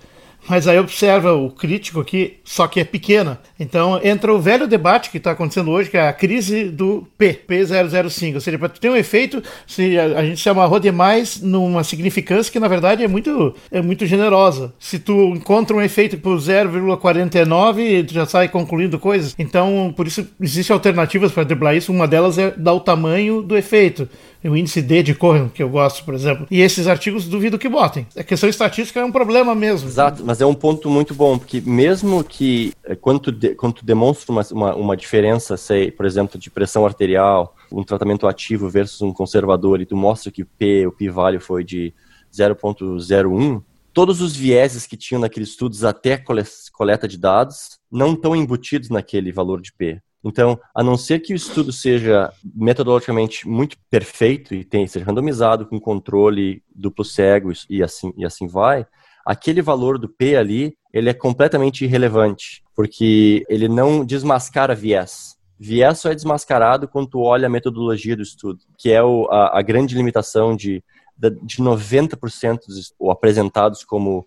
Mas 0.48 0.68
aí 0.68 0.78
observa 0.78 1.32
o 1.32 1.50
crítico 1.50 2.00
aqui, 2.00 2.38
só 2.44 2.66
que 2.66 2.80
é 2.80 2.84
pequena. 2.84 3.38
Então 3.58 4.00
entra 4.02 4.32
o 4.32 4.40
velho 4.40 4.66
debate 4.66 5.10
que 5.10 5.18
está 5.18 5.32
acontecendo 5.32 5.70
hoje, 5.70 5.90
que 5.90 5.96
é 5.96 6.08
a 6.08 6.12
crise 6.12 6.64
do 6.64 7.06
P, 7.18 7.40
P005. 7.48 8.34
Ou 8.34 8.40
seja, 8.40 8.58
para 8.58 8.68
ter 8.68 8.90
um 8.90 8.96
efeito, 8.96 9.42
se 9.66 9.98
a, 9.98 10.24
gente 10.24 10.40
se 10.40 10.48
amarrou 10.48 10.78
demais 10.78 11.40
numa 11.40 11.82
significância 11.82 12.52
que 12.52 12.60
na 12.60 12.68
verdade 12.68 13.02
é 13.02 13.08
muito, 13.08 13.54
é 13.70 13.82
muito 13.82 14.06
generosa. 14.06 14.72
Se 14.78 14.98
tu 14.98 15.34
encontra 15.34 15.76
um 15.76 15.82
efeito 15.82 16.18
por 16.18 16.38
0,49, 16.38 18.06
tu 18.06 18.14
já 18.14 18.26
sai 18.26 18.48
concluindo 18.48 18.98
coisas. 18.98 19.34
Então, 19.38 19.92
por 19.96 20.06
isso 20.06 20.26
existem 20.40 20.74
alternativas 20.74 21.32
para 21.32 21.44
driblar 21.44 21.76
isso. 21.76 21.92
Uma 21.92 22.06
delas 22.06 22.38
é 22.38 22.50
dar 22.50 22.72
o 22.72 22.80
tamanho 22.80 23.42
do 23.42 23.56
efeito 23.56 24.08
o 24.45 24.57
índice 24.57 24.83
D 24.83 25.02
de 25.02 25.14
Cohen, 25.14 25.49
que 25.49 25.62
eu 25.62 25.69
gosto, 25.69 26.05
por 26.05 26.14
exemplo. 26.14 26.47
E 26.50 26.61
esses 26.61 26.87
artigos 26.87 27.26
duvido 27.26 27.59
que 27.59 27.69
botem. 27.69 28.07
A 28.16 28.23
questão 28.23 28.49
estatística 28.49 29.00
é 29.00 29.05
um 29.05 29.12
problema 29.12 29.55
mesmo. 29.55 29.88
Exato, 29.88 30.23
mas 30.25 30.40
é 30.40 30.47
um 30.47 30.55
ponto 30.55 30.88
muito 30.88 31.14
bom, 31.14 31.38
porque 31.38 31.61
mesmo 31.61 32.23
que 32.23 32.73
eh, 32.85 32.95
quando 32.95 33.21
tu, 33.21 33.33
de, 33.33 33.55
quando 33.55 33.75
tu 33.75 33.85
demonstra 33.85 34.33
uma, 34.33 34.43
uma, 34.52 34.75
uma 34.75 34.97
diferença, 34.97 35.57
sei, 35.57 35.90
por 35.90 36.07
exemplo, 36.07 36.38
de 36.38 36.50
pressão 36.50 36.85
arterial, 36.85 37.55
um 37.71 37.83
tratamento 37.83 38.26
ativo 38.26 38.69
versus 38.69 39.02
um 39.02 39.12
conservador, 39.12 39.81
e 39.81 39.87
tu 39.87 39.97
mostra 39.97 40.31
que 40.31 40.43
o 40.43 40.47
P, 40.47 40.87
o 40.87 40.93
P-value 40.93 41.40
foi 41.40 41.64
de 41.64 41.93
0.01, 42.33 43.62
todos 43.93 44.21
os 44.21 44.37
vieses 44.37 44.87
que 44.87 44.97
tinham 44.97 45.21
naqueles 45.21 45.49
estudos 45.49 45.83
até 45.83 46.23
coleta 46.73 47.09
de 47.09 47.16
dados 47.16 47.78
não 47.90 48.12
estão 48.12 48.37
embutidos 48.37 48.90
naquele 48.90 49.33
valor 49.33 49.62
de 49.62 49.73
P. 49.73 50.02
Então, 50.26 50.59
a 50.75 50.83
não 50.83 50.97
ser 50.97 51.21
que 51.21 51.33
o 51.33 51.37
estudo 51.37 51.73
seja 51.73 52.33
metodologicamente 52.45 53.47
muito 53.49 53.76
perfeito 53.88 54.56
e 54.56 54.64
tenha, 54.64 54.88
seja 54.88 55.06
randomizado 55.06 55.64
com 55.64 55.78
controle 55.78 56.64
duplo 56.75 57.04
cego 57.04 57.52
e 57.71 57.80
assim, 57.80 58.12
e 58.16 58.26
assim 58.26 58.49
vai, 58.49 58.85
aquele 59.25 59.62
valor 59.62 59.99
do 59.99 60.09
P 60.09 60.35
ali, 60.35 60.76
ele 60.92 61.09
é 61.09 61.14
completamente 61.14 61.85
irrelevante, 61.85 62.64
porque 62.75 63.45
ele 63.49 63.68
não 63.68 64.04
desmascara 64.04 64.75
viés. 64.75 65.37
Viés 65.61 66.00
só 66.00 66.11
é 66.11 66.14
desmascarado 66.14 66.88
quando 66.88 67.11
tu 67.11 67.21
olha 67.21 67.47
a 67.47 67.50
metodologia 67.50 68.16
do 68.16 68.23
estudo, 68.23 68.59
que 68.76 68.90
é 68.90 69.00
o, 69.00 69.28
a, 69.30 69.61
a, 69.61 69.62
grande 69.62 69.95
limitação 69.95 70.56
de, 70.56 70.83
de 71.16 71.59
90% 71.59 72.59
dos 72.66 72.92
apresentados 73.09 73.85
como 73.85 74.26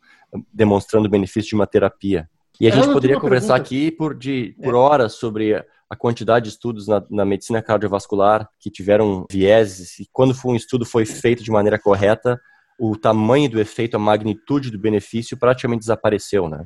demonstrando 0.54 1.10
benefício 1.10 1.50
de 1.50 1.56
uma 1.56 1.68
terapia. 1.68 2.30
E 2.60 2.68
a 2.68 2.72
gente 2.72 2.90
poderia 2.92 3.20
conversar 3.20 3.56
pergunta. 3.56 3.68
aqui 3.68 3.92
por, 3.92 4.16
de, 4.16 4.56
por 4.62 4.74
é. 4.74 4.78
horas 4.78 5.14
sobre 5.14 5.64
a 5.90 5.96
quantidade 5.96 6.46
de 6.46 6.52
estudos 6.52 6.88
na, 6.88 7.04
na, 7.10 7.26
medicina 7.26 7.62
cardiovascular 7.62 8.48
que 8.60 8.70
tiveram 8.70 9.26
vieses, 9.32 10.00
e 10.00 10.08
quando 10.12 10.36
foi 10.36 10.54
um 10.54 10.56
estudo 10.56 10.86
foi 10.86 11.06
feito 11.06 11.44
de 11.44 11.50
maneira 11.50 11.80
correta, 11.80 12.40
o 12.80 12.96
tamanho 12.96 13.50
do 13.50 13.60
efeito, 13.60 13.96
a 13.96 14.00
magnitude 14.00 14.70
do 14.70 14.80
benefício 14.80 15.36
praticamente 15.36 15.82
desapareceu, 15.82 16.48
né? 16.48 16.64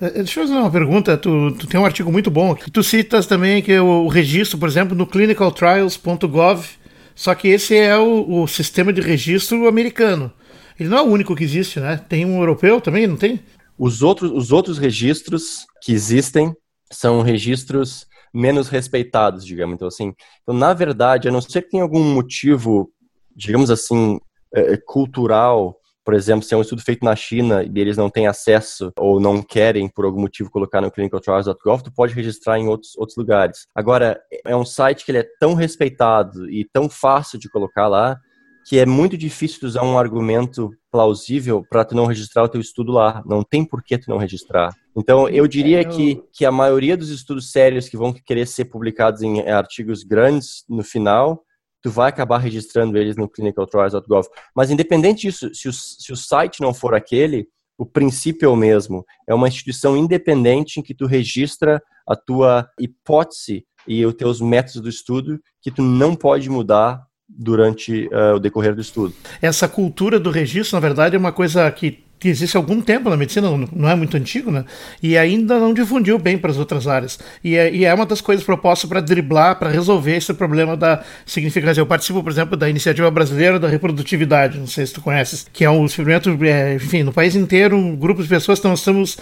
É, 0.00 0.10
deixa 0.10 0.40
eu 0.40 0.46
fazer 0.46 0.58
uma 0.58 0.70
pergunta. 0.70 1.16
Tu, 1.16 1.52
tu, 1.52 1.66
tem 1.66 1.80
um 1.80 1.86
artigo 1.86 2.12
muito 2.12 2.30
bom. 2.30 2.54
Tu 2.54 2.82
citas 2.82 3.26
também 3.26 3.62
que 3.62 3.76
o, 3.78 4.04
o 4.04 4.08
registro, 4.08 4.58
por 4.58 4.68
exemplo, 4.68 4.96
no 4.96 5.06
clinicaltrials.gov, 5.06 6.68
só 7.14 7.34
que 7.34 7.48
esse 7.48 7.76
é 7.76 7.96
o, 7.96 8.42
o, 8.42 8.46
sistema 8.46 8.92
de 8.92 9.00
registro 9.00 9.66
americano. 9.66 10.32
Ele 10.78 10.88
não 10.88 10.98
é 10.98 11.02
o 11.02 11.06
único 11.06 11.34
que 11.34 11.44
existe, 11.44 11.80
né? 11.80 11.96
Tem 12.08 12.24
um 12.24 12.38
europeu 12.38 12.80
também, 12.80 13.06
não 13.06 13.16
tem? 13.16 13.40
Os 13.78 14.02
outros, 14.02 14.30
os 14.30 14.52
outros 14.52 14.78
registros 14.78 15.66
que 15.82 15.92
existem 15.92 16.52
são 16.92 17.22
registros 17.22 18.06
menos 18.34 18.68
respeitados, 18.68 19.46
digamos. 19.46 19.74
Então, 19.74 19.86
assim, 19.86 20.12
então, 20.42 20.54
na 20.54 20.74
verdade, 20.74 21.28
a 21.28 21.32
não 21.32 21.40
ser 21.40 21.62
que 21.62 21.70
tenha 21.70 21.84
algum 21.84 22.02
motivo, 22.02 22.90
digamos 23.34 23.70
assim, 23.70 24.18
é, 24.52 24.72
é, 24.72 24.76
cultural, 24.76 25.78
por 26.04 26.12
exemplo, 26.12 26.42
se 26.44 26.52
é 26.52 26.56
um 26.56 26.60
estudo 26.60 26.82
feito 26.82 27.04
na 27.04 27.16
China 27.16 27.62
e 27.62 27.80
eles 27.80 27.96
não 27.96 28.10
têm 28.10 28.26
acesso 28.26 28.92
ou 28.98 29.18
não 29.18 29.40
querem, 29.40 29.88
por 29.88 30.04
algum 30.04 30.20
motivo, 30.20 30.50
colocar 30.50 30.80
no 30.80 30.90
clinicaltrials.gov, 30.90 31.82
tu 31.82 31.92
pode 31.94 32.12
registrar 32.12 32.58
em 32.58 32.68
outros, 32.68 32.96
outros 32.98 33.16
lugares. 33.16 33.66
Agora, 33.74 34.20
é 34.44 34.54
um 34.54 34.64
site 34.64 35.04
que 35.04 35.12
ele 35.12 35.18
é 35.18 35.28
tão 35.40 35.54
respeitado 35.54 36.50
e 36.50 36.68
tão 36.70 36.90
fácil 36.90 37.38
de 37.38 37.48
colocar 37.48 37.88
lá, 37.88 38.18
que 38.66 38.78
é 38.78 38.84
muito 38.84 39.16
difícil 39.16 39.66
usar 39.66 39.82
um 39.82 39.98
argumento 39.98 40.70
plausível 40.90 41.64
para 41.70 41.84
tu 41.84 41.94
não 41.94 42.06
registrar 42.06 42.42
o 42.42 42.48
teu 42.48 42.60
estudo 42.60 42.92
lá. 42.92 43.22
Não 43.26 43.42
tem 43.42 43.64
por 43.64 43.82
que 43.82 43.96
tu 43.96 44.10
não 44.10 44.18
registrar. 44.18 44.74
Então, 44.96 45.28
eu 45.28 45.46
diria 45.48 45.84
que, 45.84 46.22
que 46.32 46.44
a 46.44 46.52
maioria 46.52 46.96
dos 46.96 47.08
estudos 47.08 47.50
sérios 47.50 47.88
que 47.88 47.96
vão 47.96 48.12
querer 48.12 48.46
ser 48.46 48.66
publicados 48.66 49.22
em 49.22 49.40
artigos 49.48 50.04
grandes 50.04 50.64
no 50.68 50.84
final, 50.84 51.44
tu 51.82 51.90
vai 51.90 52.08
acabar 52.08 52.38
registrando 52.38 52.96
eles 52.96 53.16
no 53.16 53.28
clinicaltrials.gov. 53.28 54.28
Mas 54.54 54.70
independente 54.70 55.22
disso, 55.22 55.52
se 55.54 55.68
o, 55.68 55.72
se 55.72 56.12
o 56.12 56.16
site 56.16 56.60
não 56.60 56.72
for 56.72 56.94
aquele, 56.94 57.48
o 57.76 57.84
princípio 57.84 58.46
é 58.46 58.48
o 58.48 58.56
mesmo. 58.56 59.04
É 59.28 59.34
uma 59.34 59.48
instituição 59.48 59.96
independente 59.96 60.78
em 60.78 60.82
que 60.82 60.94
tu 60.94 61.06
registra 61.06 61.82
a 62.06 62.14
tua 62.14 62.68
hipótese 62.78 63.66
e 63.86 64.04
os 64.06 64.14
teus 64.14 64.40
métodos 64.40 64.80
do 64.80 64.88
estudo 64.88 65.40
que 65.60 65.70
tu 65.70 65.82
não 65.82 66.14
pode 66.14 66.48
mudar 66.48 67.04
durante 67.28 68.06
uh, 68.08 68.36
o 68.36 68.38
decorrer 68.38 68.74
do 68.74 68.80
estudo. 68.80 69.14
Essa 69.40 69.68
cultura 69.68 70.20
do 70.20 70.30
registro, 70.30 70.76
na 70.76 70.80
verdade, 70.80 71.16
é 71.16 71.18
uma 71.18 71.32
coisa 71.32 71.70
que 71.70 72.03
que 72.24 72.30
existe 72.30 72.56
há 72.56 72.60
algum 72.60 72.80
tempo 72.80 73.10
na 73.10 73.18
medicina, 73.18 73.50
não 73.70 73.86
é 73.86 73.94
muito 73.94 74.16
antigo, 74.16 74.50
né? 74.50 74.64
E 75.02 75.14
ainda 75.18 75.58
não 75.58 75.74
difundiu 75.74 76.18
bem 76.18 76.38
para 76.38 76.50
as 76.50 76.56
outras 76.56 76.88
áreas. 76.88 77.18
E 77.44 77.54
é, 77.54 77.70
e 77.70 77.84
é 77.84 77.92
uma 77.92 78.06
das 78.06 78.22
coisas 78.22 78.42
propostas 78.42 78.88
para 78.88 79.02
driblar, 79.02 79.58
para 79.58 79.68
resolver 79.68 80.16
esse 80.16 80.32
problema 80.32 80.74
da 80.74 81.04
significação. 81.26 81.82
Eu 81.82 81.86
participo, 81.86 82.22
por 82.22 82.32
exemplo, 82.32 82.56
da 82.56 82.66
Iniciativa 82.66 83.10
Brasileira 83.10 83.58
da 83.58 83.68
Reprodutividade, 83.68 84.58
não 84.58 84.66
sei 84.66 84.86
se 84.86 84.94
tu 84.94 85.02
conheces, 85.02 85.46
que 85.52 85.66
é 85.66 85.70
um 85.70 85.84
experimento, 85.84 86.30
é, 86.42 86.76
enfim, 86.76 87.02
no 87.02 87.12
país 87.12 87.36
inteiro, 87.36 87.76
um 87.76 87.94
grupo 87.94 88.22
de 88.22 88.28
pessoas 88.30 88.58
que 88.58 88.66
nós 88.66 88.78
estamos 88.78 89.18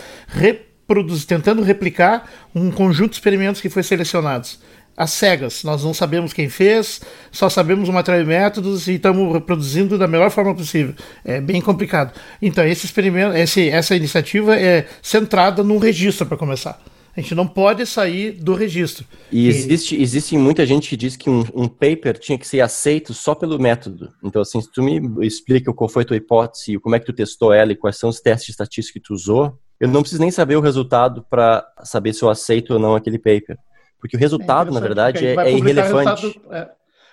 tentando 1.27 1.61
replicar 1.63 2.31
um 2.55 2.71
conjunto 2.71 3.11
de 3.11 3.17
experimentos 3.17 3.61
que 3.61 3.69
foi 3.69 3.83
selecionados 3.83 4.61
às 4.97 5.11
cegas. 5.11 5.65
Nós 5.65 5.85
não 5.85 5.95
sabemos 5.95 6.33
quem 6.33 6.49
fez, 6.49 7.01
só 7.31 7.49
sabemos 7.49 7.89
o 7.89 7.93
material 7.93 8.25
e 8.25 8.27
métodos 8.27 8.89
e 8.89 8.95
estamos 8.95 9.33
reproduzindo 9.33 9.99
da 9.99 10.07
melhor 10.07 10.31
forma 10.31 10.55
possível. 10.55 10.95
É 11.25 11.41
bem 11.41 11.61
complicado. 11.61 12.13
Então, 12.41 12.65
esse 12.67 12.87
experimento, 12.87 13.37
esse, 13.37 13.69
essa 13.69 13.97
iniciativa 13.97 14.57
é 14.57 14.87
centrada 15.01 15.63
num 15.63 15.79
registro 15.79 16.27
para 16.27 16.37
começar. 16.37 16.81
A 17.15 17.21
gente 17.21 17.35
não 17.35 17.47
pode 17.47 17.85
sair 17.85 18.33
do 18.33 18.55
registro. 18.55 19.05
E 19.31 19.47
existe, 19.47 20.01
existe 20.01 20.37
muita 20.39 20.65
gente 20.65 20.89
que 20.89 20.97
diz 20.97 21.15
que 21.15 21.29
um, 21.29 21.45
um, 21.55 21.69
paper 21.69 22.19
tinha 22.19 22.39
que 22.39 22.49
ser 22.49 22.63
aceito 22.63 23.13
só 23.13 23.35
pelo 23.35 23.59
método. 23.59 24.11
Então, 24.25 24.41
assim, 24.41 24.63
se 24.63 24.73
tu 24.73 24.83
me 24.83 25.27
explica 25.27 25.75
qual 25.75 25.91
foi 25.91 26.05
a 26.05 26.07
tua 26.07 26.17
hipótese, 26.17 26.79
como 26.79 26.95
é 26.95 26.99
que 26.99 27.05
tu 27.05 27.13
testou 27.13 27.53
ela 27.53 27.73
e 27.73 27.77
quais 27.77 27.99
são 27.99 28.09
os 28.09 28.19
testes 28.19 28.49
estatísticos 28.49 28.93
que 28.93 29.01
tu 29.01 29.13
usou, 29.13 29.59
eu 29.79 29.89
não 29.89 30.01
preciso 30.01 30.23
nem 30.23 30.31
saber 30.31 30.57
o 30.57 30.61
resultado 30.61 31.27
para 31.29 31.67
saber 31.83 32.15
se 32.15 32.23
eu 32.23 32.31
aceito 32.31 32.73
ou 32.73 32.79
não 32.79 32.95
aquele 32.95 33.19
paper. 33.19 33.59
Porque 34.03 34.17
o 34.17 34.21
resultado, 34.21 34.71
é 34.71 34.75
na 34.75 34.81
verdade, 34.81 35.25
é, 35.25 35.37
é 35.37 35.53
irrelevante. 35.53 36.41
É, 36.51 36.69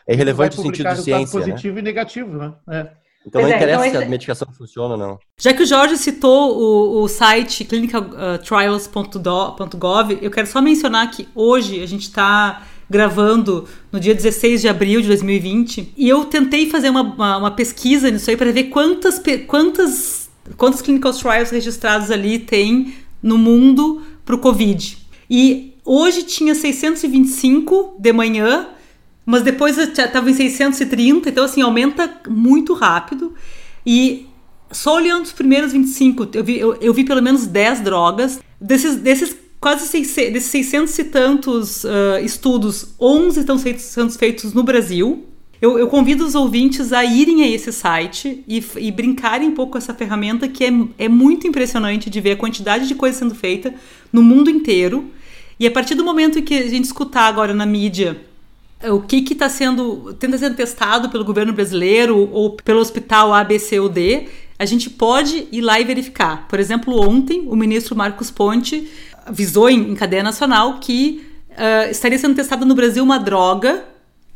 é 0.07 0.13
irrelevante 0.13 0.57
no 0.57 0.63
sentido 0.63 0.89
de 0.89 1.03
ciência. 1.03 1.39
Né? 1.39 1.45
positivo 1.45 1.75
né? 1.75 1.81
e 1.81 1.83
negativo, 1.83 2.35
né? 2.35 2.51
É. 2.67 2.87
Então 3.27 3.43
não 3.43 3.49
é, 3.49 3.55
interessa 3.55 3.85
então 3.85 4.01
se 4.01 4.07
a 4.07 4.09
medicação 4.09 4.47
funciona 4.51 4.95
ou 4.95 4.99
não. 4.99 5.19
Já 5.37 5.53
que 5.53 5.61
o 5.61 5.67
Jorge 5.67 5.97
citou 5.97 6.57
o, 6.57 7.03
o 7.03 7.07
site 7.07 7.63
clinicaltrials.gov, 7.63 10.17
eu 10.19 10.31
quero 10.31 10.47
só 10.47 10.59
mencionar 10.63 11.11
que 11.11 11.29
hoje 11.35 11.83
a 11.83 11.85
gente 11.85 12.03
está 12.03 12.63
gravando 12.89 13.67
no 13.91 13.99
dia 13.99 14.15
16 14.15 14.61
de 14.61 14.67
abril 14.67 14.99
de 14.99 15.07
2020 15.09 15.93
e 15.95 16.09
eu 16.09 16.25
tentei 16.25 16.71
fazer 16.71 16.89
uma, 16.89 17.03
uma, 17.03 17.37
uma 17.37 17.51
pesquisa 17.51 18.09
nisso 18.09 18.31
aí 18.31 18.37
para 18.37 18.51
ver 18.51 18.63
quantas, 18.65 19.21
quantas, 19.45 20.27
quantos 20.57 20.81
clinical 20.81 21.13
trials 21.13 21.51
registrados 21.51 22.09
ali 22.09 22.39
tem 22.39 22.95
no 23.21 23.37
mundo 23.37 24.01
para 24.25 24.33
o 24.33 24.39
Covid. 24.39 24.97
E 25.29 25.68
Hoje 25.91 26.21
tinha 26.21 26.53
625 26.53 27.95
de 27.97 28.13
manhã, 28.13 28.67
mas 29.25 29.41
depois 29.41 29.75
estava 29.75 30.29
em 30.29 30.35
630, 30.35 31.27
então 31.27 31.43
assim, 31.43 31.63
aumenta 31.63 32.21
muito 32.29 32.75
rápido. 32.75 33.33
E 33.83 34.27
só 34.71 34.97
olhando 34.97 35.25
os 35.25 35.31
primeiros 35.31 35.71
25, 35.71 36.27
eu 36.31 36.43
vi, 36.43 36.59
eu, 36.59 36.75
eu 36.75 36.93
vi 36.93 37.03
pelo 37.03 37.23
menos 37.23 37.47
10 37.47 37.81
drogas. 37.81 38.39
Desses, 38.61 38.97
desses 38.97 39.35
quase 39.59 39.87
600, 39.87 40.31
desses 40.33 40.51
600 40.51 40.99
e 40.99 41.03
tantos 41.05 41.83
uh, 41.85 42.23
estudos, 42.23 42.93
11 43.01 43.39
estão 43.39 43.57
sendo 43.57 44.11
feitos 44.11 44.53
no 44.53 44.61
Brasil. 44.61 45.25
Eu, 45.59 45.79
eu, 45.79 45.87
convido 45.87 46.23
os 46.23 46.35
ouvintes 46.35 46.93
a 46.93 47.03
irem 47.03 47.41
a 47.41 47.47
esse 47.47 47.73
site 47.73 48.43
e, 48.47 48.63
e, 48.77 48.91
brincarem 48.91 49.49
um 49.49 49.55
pouco 49.55 49.71
com 49.71 49.77
essa 49.79 49.95
ferramenta 49.95 50.47
que 50.47 50.63
é, 50.65 50.71
é 50.99 51.09
muito 51.09 51.47
impressionante 51.47 52.11
de 52.11 52.21
ver 52.21 52.33
a 52.33 52.37
quantidade 52.37 52.87
de 52.87 52.93
coisa 52.93 53.17
sendo 53.17 53.33
feita 53.33 53.73
no 54.13 54.21
mundo 54.21 54.51
inteiro. 54.51 55.11
E 55.59 55.67
a 55.67 55.71
partir 55.71 55.95
do 55.95 56.03
momento 56.03 56.41
que 56.41 56.57
a 56.57 56.69
gente 56.69 56.85
escutar 56.85 57.27
agora 57.27 57.53
na 57.53 57.65
mídia 57.65 58.21
o 58.87 59.01
que 59.01 59.17
está 59.33 59.49
sendo, 59.49 60.13
tenta 60.13 60.37
sendo 60.37 60.55
testado 60.55 61.09
pelo 61.09 61.25
governo 61.25 61.51
brasileiro 61.51 62.29
ou 62.31 62.51
pelo 62.51 62.79
hospital 62.79 63.33
A, 63.33 63.43
B, 63.43 63.59
C 63.59 63.77
ou 63.79 63.89
D, 63.89 64.27
a 64.57 64.65
gente 64.65 64.89
pode 64.89 65.47
ir 65.51 65.61
lá 65.61 65.79
e 65.79 65.83
verificar. 65.83 66.47
Por 66.47 66.59
exemplo, 66.59 66.97
ontem 66.97 67.43
o 67.47 67.55
ministro 67.55 67.95
Marcos 67.95 68.31
Ponte 68.31 68.89
avisou 69.25 69.69
em, 69.69 69.91
em 69.91 69.95
cadeia 69.95 70.23
nacional 70.23 70.79
que 70.79 71.25
uh, 71.51 71.91
estaria 71.91 72.17
sendo 72.17 72.35
testada 72.35 72.65
no 72.65 72.73
Brasil 72.73 73.03
uma 73.03 73.19
droga 73.19 73.83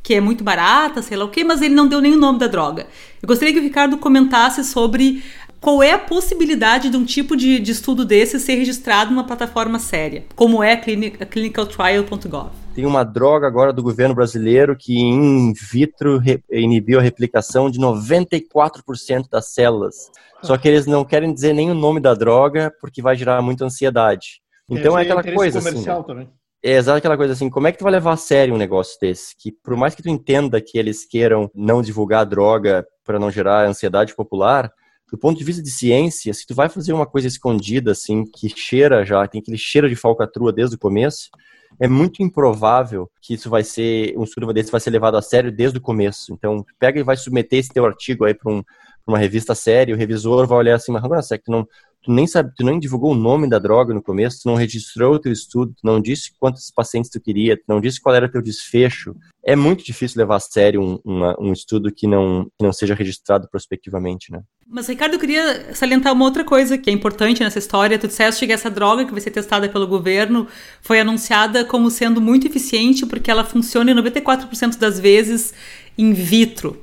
que 0.03 0.13
é 0.13 0.19
muito 0.19 0.43
barata, 0.43 1.01
sei 1.01 1.15
lá 1.15 1.23
o 1.23 1.29
quê, 1.29 1.45
mas 1.45 1.61
ele 1.61 1.73
não 1.73 1.87
deu 1.87 2.01
nem 2.01 2.13
o 2.13 2.17
nome 2.17 2.37
da 2.37 2.47
droga. 2.47 2.87
Eu 3.21 3.27
gostaria 3.27 3.53
que 3.53 3.59
o 3.59 3.63
Ricardo 3.63 3.97
comentasse 3.97 4.61
sobre 4.65 5.23
qual 5.63 5.81
é 5.81 5.93
a 5.93 5.97
possibilidade 5.97 6.89
de 6.89 6.97
um 6.97 7.05
tipo 7.05 7.37
de, 7.37 7.57
de 7.57 7.71
estudo 7.71 8.03
desse 8.03 8.37
ser 8.37 8.55
registrado 8.55 9.11
numa 9.11 9.25
plataforma 9.25 9.79
séria, 9.79 10.25
como 10.35 10.61
é 10.61 10.73
a, 10.73 10.77
clinic, 10.77 11.23
a 11.23 11.25
clinicaltrial.gov? 11.25 12.49
Tem 12.75 12.85
uma 12.85 13.05
droga 13.05 13.47
agora 13.47 13.71
do 13.71 13.81
governo 13.81 14.13
brasileiro 14.13 14.75
que 14.77 14.99
in 14.99 15.53
vitro 15.53 16.21
inibiu 16.51 16.99
a 16.99 17.01
replicação 17.01 17.71
de 17.71 17.79
94% 17.79 19.29
das 19.31 19.53
células. 19.53 20.11
Só 20.41 20.57
que 20.57 20.67
eles 20.67 20.85
não 20.85 21.05
querem 21.05 21.33
dizer 21.33 21.53
nem 21.53 21.71
o 21.71 21.75
nome 21.75 22.01
da 22.01 22.13
droga 22.13 22.69
porque 22.81 23.01
vai 23.01 23.15
gerar 23.15 23.41
muita 23.41 23.63
ansiedade. 23.63 24.41
Então 24.69 24.97
é, 24.97 25.01
é 25.01 25.03
aquela 25.05 25.23
coisa 25.23 25.59
assim. 25.59 25.85
Né? 25.87 26.03
Também. 26.05 26.29
É 26.61 26.71
exato 26.73 26.97
aquela 26.97 27.15
coisa 27.15 27.31
assim, 27.31 27.49
como 27.49 27.67
é 27.67 27.71
que 27.71 27.77
tu 27.77 27.83
vai 27.83 27.93
levar 27.93 28.11
a 28.11 28.17
sério 28.17 28.53
um 28.53 28.57
negócio 28.57 28.97
desse? 28.99 29.33
Que 29.39 29.49
por 29.49 29.77
mais 29.77 29.95
que 29.95 30.03
tu 30.03 30.09
entenda 30.09 30.59
que 30.59 30.77
eles 30.77 31.05
queiram 31.05 31.49
não 31.55 31.81
divulgar 31.81 32.21
a 32.21 32.25
droga 32.25 32.85
para 33.05 33.17
não 33.17 33.31
gerar 33.31 33.65
ansiedade 33.65 34.13
popular, 34.13 34.69
do 35.13 35.19
ponto 35.19 35.37
de 35.37 35.43
vista 35.43 35.61
de 35.61 35.69
ciência, 35.69 36.33
se 36.33 36.43
tu 36.43 36.55
vai 36.55 36.67
fazer 36.67 36.91
uma 36.91 37.05
coisa 37.05 37.27
escondida, 37.27 37.91
assim, 37.91 38.25
que 38.25 38.49
cheira 38.49 39.05
já, 39.05 39.27
tem 39.27 39.39
aquele 39.39 39.59
cheiro 39.59 39.87
de 39.87 39.95
falcatrua 39.95 40.51
desde 40.51 40.75
o 40.75 40.79
começo, 40.79 41.29
é 41.79 41.87
muito 41.87 42.23
improvável 42.23 43.07
que 43.21 43.35
isso 43.35 43.47
vai 43.47 43.63
ser, 43.63 44.17
um 44.17 44.23
estudo 44.23 44.51
desse 44.51 44.71
vai 44.71 44.81
ser 44.81 44.89
levado 44.89 45.15
a 45.15 45.21
sério 45.21 45.51
desde 45.51 45.77
o 45.77 45.81
começo. 45.81 46.33
Então, 46.33 46.65
pega 46.79 46.99
e 46.99 47.03
vai 47.03 47.15
submeter 47.15 47.59
esse 47.59 47.69
teu 47.69 47.85
artigo 47.85 48.25
aí 48.25 48.33
para 48.33 48.51
um, 48.51 48.63
uma 49.05 49.19
revista 49.19 49.53
séria, 49.53 49.93
o 49.93 49.97
revisor 49.97 50.47
vai 50.47 50.57
olhar 50.57 50.77
assim, 50.77 50.91
mas 50.91 51.03
agora, 51.03 51.21
tu 51.21 51.51
não, 51.51 51.67
tu 52.03 52.11
nem 52.11 52.27
sabe, 52.27 52.51
tu 52.55 52.65
nem 52.65 52.79
divulgou 52.79 53.13
o 53.13 53.15
nome 53.15 53.49
da 53.49 53.57
droga 53.57 53.93
no 53.93 54.01
começo, 54.01 54.41
tu 54.43 54.49
não 54.49 54.55
registrou 54.55 55.15
o 55.15 55.19
teu 55.19 55.31
estudo, 55.31 55.71
tu 55.71 55.85
não 55.85 56.01
disse 56.01 56.31
quantos 56.39 56.69
pacientes 56.69 57.09
tu 57.09 57.19
queria, 57.19 57.55
tu 57.57 57.63
não 57.67 57.79
disse 57.79 58.01
qual 58.01 58.13
era 58.13 58.25
o 58.25 58.31
teu 58.31 58.41
desfecho. 58.41 59.15
É 59.45 59.55
muito 59.55 59.83
difícil 59.83 60.19
levar 60.19 60.35
a 60.35 60.39
sério 60.39 60.81
um, 60.81 60.99
uma, 61.03 61.35
um 61.39 61.51
estudo 61.53 61.91
que 61.91 62.05
não, 62.05 62.45
que 62.57 62.65
não 62.65 62.73
seja 62.73 62.93
registrado 62.93 63.47
prospectivamente, 63.49 64.31
né? 64.31 64.41
Mas, 64.67 64.87
Ricardo, 64.87 65.13
eu 65.13 65.19
queria 65.19 65.73
salientar 65.75 66.13
uma 66.13 66.25
outra 66.25 66.43
coisa 66.43 66.77
que 66.77 66.89
é 66.89 66.93
importante 66.93 67.43
nessa 67.43 67.59
história. 67.59 67.99
Tu 67.99 68.07
disseste 68.07 68.45
que 68.47 68.53
essa 68.53 68.69
droga 68.69 69.05
que 69.05 69.11
vai 69.11 69.21
ser 69.21 69.31
testada 69.31 69.67
pelo 69.69 69.85
governo 69.85 70.47
foi 70.81 70.99
anunciada 70.99 71.65
como 71.65 71.91
sendo 71.91 72.21
muito 72.21 72.47
eficiente 72.47 73.05
porque 73.05 73.29
ela 73.29 73.43
funciona 73.43 73.91
em 73.91 73.95
94% 73.95 74.77
das 74.77 74.99
vezes 74.99 75.53
in 75.97 76.13
vitro. 76.13 76.82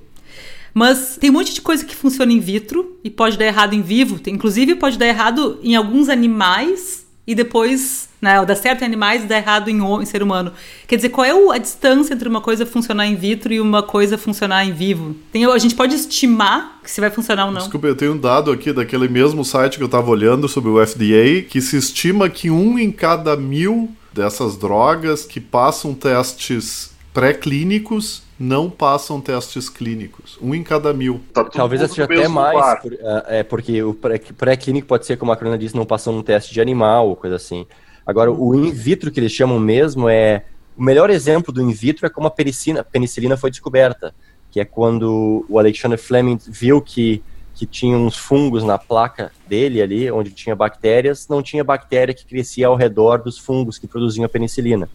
Mas 0.74 1.16
tem 1.20 1.30
um 1.30 1.34
monte 1.34 1.52
de 1.52 1.60
coisa 1.60 1.84
que 1.84 1.96
funciona 1.96 2.32
in 2.32 2.40
vitro 2.40 2.98
e 3.02 3.10
pode 3.10 3.36
dar 3.36 3.46
errado 3.46 3.74
em 3.74 3.82
vivo. 3.82 4.18
Tem, 4.18 4.34
inclusive, 4.34 4.74
pode 4.74 4.98
dar 4.98 5.06
errado 5.06 5.58
em 5.62 5.74
alguns 5.76 6.08
animais 6.08 7.06
e 7.26 7.34
depois, 7.34 8.08
né, 8.20 8.44
dá 8.44 8.56
certo 8.56 8.82
em 8.82 8.84
animais 8.84 9.22
e 9.22 9.26
dá 9.26 9.36
errado 9.36 9.68
em, 9.68 9.78
em 9.78 10.04
ser 10.04 10.22
humano. 10.22 10.52
Quer 10.88 10.96
dizer, 10.96 11.10
qual 11.10 11.24
é 11.24 11.54
a 11.54 11.58
distância 11.58 12.12
entre 12.12 12.28
uma 12.28 12.40
coisa 12.40 12.66
funcionar 12.66 13.06
in 13.06 13.14
vitro 13.14 13.52
e 13.52 13.60
uma 13.60 13.82
coisa 13.82 14.18
funcionar 14.18 14.64
em 14.64 14.72
vivo? 14.72 15.14
Tem, 15.30 15.44
a 15.44 15.58
gente 15.58 15.74
pode 15.74 15.94
estimar 15.94 16.80
se 16.84 17.00
vai 17.00 17.10
funcionar 17.10 17.46
ou 17.46 17.52
não. 17.52 17.60
Desculpa, 17.60 17.86
eu 17.86 17.94
tenho 17.94 18.14
um 18.14 18.18
dado 18.18 18.50
aqui 18.50 18.72
daquele 18.72 19.08
mesmo 19.08 19.44
site 19.44 19.76
que 19.76 19.82
eu 19.82 19.86
estava 19.86 20.10
olhando 20.10 20.48
sobre 20.48 20.70
o 20.70 20.84
FDA, 20.84 21.42
que 21.48 21.60
se 21.60 21.76
estima 21.76 22.28
que 22.28 22.50
um 22.50 22.78
em 22.78 22.90
cada 22.90 23.36
mil 23.36 23.90
dessas 24.12 24.56
drogas 24.56 25.24
que 25.24 25.40
passam 25.40 25.94
testes 25.94 26.90
pré-clínicos 27.12 28.22
não 28.38 28.70
passam 28.70 29.20
testes 29.20 29.68
clínicos. 29.68 30.38
Um 30.40 30.54
em 30.54 30.62
cada 30.62 30.92
mil. 30.92 31.20
Tá 31.32 31.44
Talvez 31.44 31.82
seja 31.90 32.04
até 32.04 32.28
mais, 32.28 32.80
por, 32.80 32.92
é, 32.92 33.24
é, 33.40 33.42
porque 33.42 33.82
o 33.82 33.94
pré-clínico 33.94 34.86
pode 34.86 35.06
ser, 35.06 35.16
como 35.16 35.32
a 35.32 35.36
Corona 35.36 35.58
disse, 35.58 35.76
não 35.76 35.84
passou 35.84 36.12
num 36.12 36.22
teste 36.22 36.52
de 36.52 36.60
animal 36.60 37.08
ou 37.08 37.16
coisa 37.16 37.36
assim. 37.36 37.66
Agora, 38.06 38.30
o 38.30 38.54
in 38.54 38.70
vitro 38.70 39.10
que 39.10 39.20
eles 39.20 39.32
chamam 39.32 39.58
mesmo 39.58 40.08
é. 40.08 40.44
O 40.76 40.82
melhor 40.82 41.10
exemplo 41.10 41.52
do 41.52 41.60
in 41.60 41.72
vitro 41.72 42.06
é 42.06 42.08
como 42.08 42.26
a 42.26 42.30
penicilina, 42.30 42.82
penicilina 42.82 43.36
foi 43.36 43.50
descoberta, 43.50 44.14
que 44.50 44.60
é 44.60 44.64
quando 44.64 45.44
o 45.48 45.58
Alexander 45.58 45.98
Fleming 45.98 46.38
viu 46.48 46.80
que, 46.80 47.22
que 47.54 47.66
tinha 47.66 47.96
uns 47.98 48.16
fungos 48.16 48.64
na 48.64 48.78
placa 48.78 49.30
dele 49.46 49.82
ali, 49.82 50.10
onde 50.10 50.30
tinha 50.30 50.56
bactérias, 50.56 51.28
não 51.28 51.42
tinha 51.42 51.62
bactéria 51.62 52.14
que 52.14 52.24
crescia 52.24 52.68
ao 52.68 52.76
redor 52.76 53.18
dos 53.18 53.36
fungos 53.36 53.76
que 53.76 53.86
produziam 53.86 54.24
a 54.24 54.28
penicilina. 54.28 54.88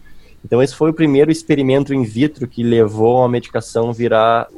Então 0.44 0.62
esse 0.62 0.74
foi 0.74 0.90
o 0.90 0.94
primeiro 0.94 1.30
experimento 1.30 1.92
in 1.92 2.04
vitro 2.04 2.46
que 2.46 2.62
levou 2.62 3.24
a 3.24 3.28
medicação 3.28 3.92
virar 3.92 4.48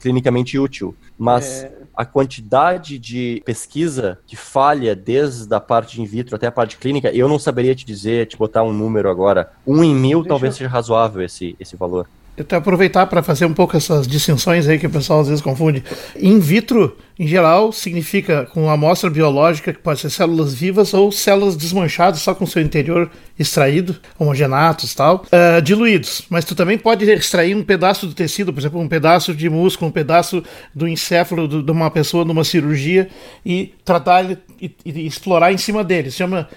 clinicamente 0.00 0.58
útil. 0.58 0.94
Mas 1.18 1.64
é... 1.64 1.72
a 1.96 2.04
quantidade 2.04 2.98
de 2.98 3.42
pesquisa 3.44 4.18
que 4.26 4.36
falha 4.36 4.94
desde 4.94 5.52
a 5.54 5.60
parte 5.60 6.00
in 6.00 6.04
vitro 6.04 6.36
até 6.36 6.46
a 6.46 6.52
parte 6.52 6.76
clínica, 6.76 7.10
eu 7.10 7.28
não 7.28 7.38
saberia 7.38 7.74
te 7.74 7.84
dizer, 7.84 8.26
te 8.26 8.36
botar 8.36 8.62
um 8.62 8.72
número 8.72 9.10
agora. 9.10 9.50
Um 9.66 9.82
em 9.82 9.94
mil 9.94 10.20
Deixa 10.20 10.28
talvez 10.28 10.54
eu... 10.54 10.58
seja 10.58 10.70
razoável 10.70 11.22
esse, 11.22 11.56
esse 11.58 11.76
valor. 11.76 12.06
Até 12.42 12.56
aproveitar 12.56 13.06
para 13.06 13.22
fazer 13.22 13.46
um 13.46 13.54
pouco 13.54 13.76
essas 13.76 14.06
distinções 14.06 14.66
aí 14.68 14.78
que 14.78 14.86
o 14.86 14.90
pessoal 14.90 15.20
às 15.20 15.28
vezes 15.28 15.42
confunde. 15.42 15.82
In 16.18 16.38
vitro, 16.38 16.96
em 17.18 17.26
geral, 17.26 17.72
significa 17.72 18.46
com 18.52 18.70
amostra 18.70 19.10
biológica, 19.10 19.72
que 19.72 19.80
pode 19.80 20.00
ser 20.00 20.10
células 20.10 20.54
vivas 20.54 20.94
ou 20.94 21.10
células 21.10 21.56
desmanchadas 21.56 22.20
só 22.20 22.34
com 22.34 22.46
seu 22.46 22.62
interior 22.62 23.10
extraído, 23.38 23.96
homogenatos 24.18 24.92
e 24.92 24.96
tal, 24.96 25.24
uh, 25.26 25.60
diluídos. 25.60 26.22
Mas 26.30 26.44
tu 26.44 26.54
também 26.54 26.78
pode 26.78 27.04
extrair 27.10 27.56
um 27.56 27.62
pedaço 27.62 28.06
do 28.06 28.14
tecido, 28.14 28.52
por 28.52 28.60
exemplo, 28.60 28.80
um 28.80 28.88
pedaço 28.88 29.34
de 29.34 29.48
músculo, 29.48 29.88
um 29.88 29.92
pedaço 29.92 30.42
do 30.74 30.86
encéfalo 30.86 31.48
de 31.62 31.70
uma 31.70 31.90
pessoa 31.90 32.24
numa 32.24 32.44
cirurgia 32.44 33.08
e 33.44 33.74
tratar 33.84 34.24
e, 34.60 34.70
e 34.84 35.06
explorar 35.06 35.52
em 35.52 35.58
cima 35.58 35.82
dele. 35.82 36.10
Se 36.10 36.18
chama 36.18 36.48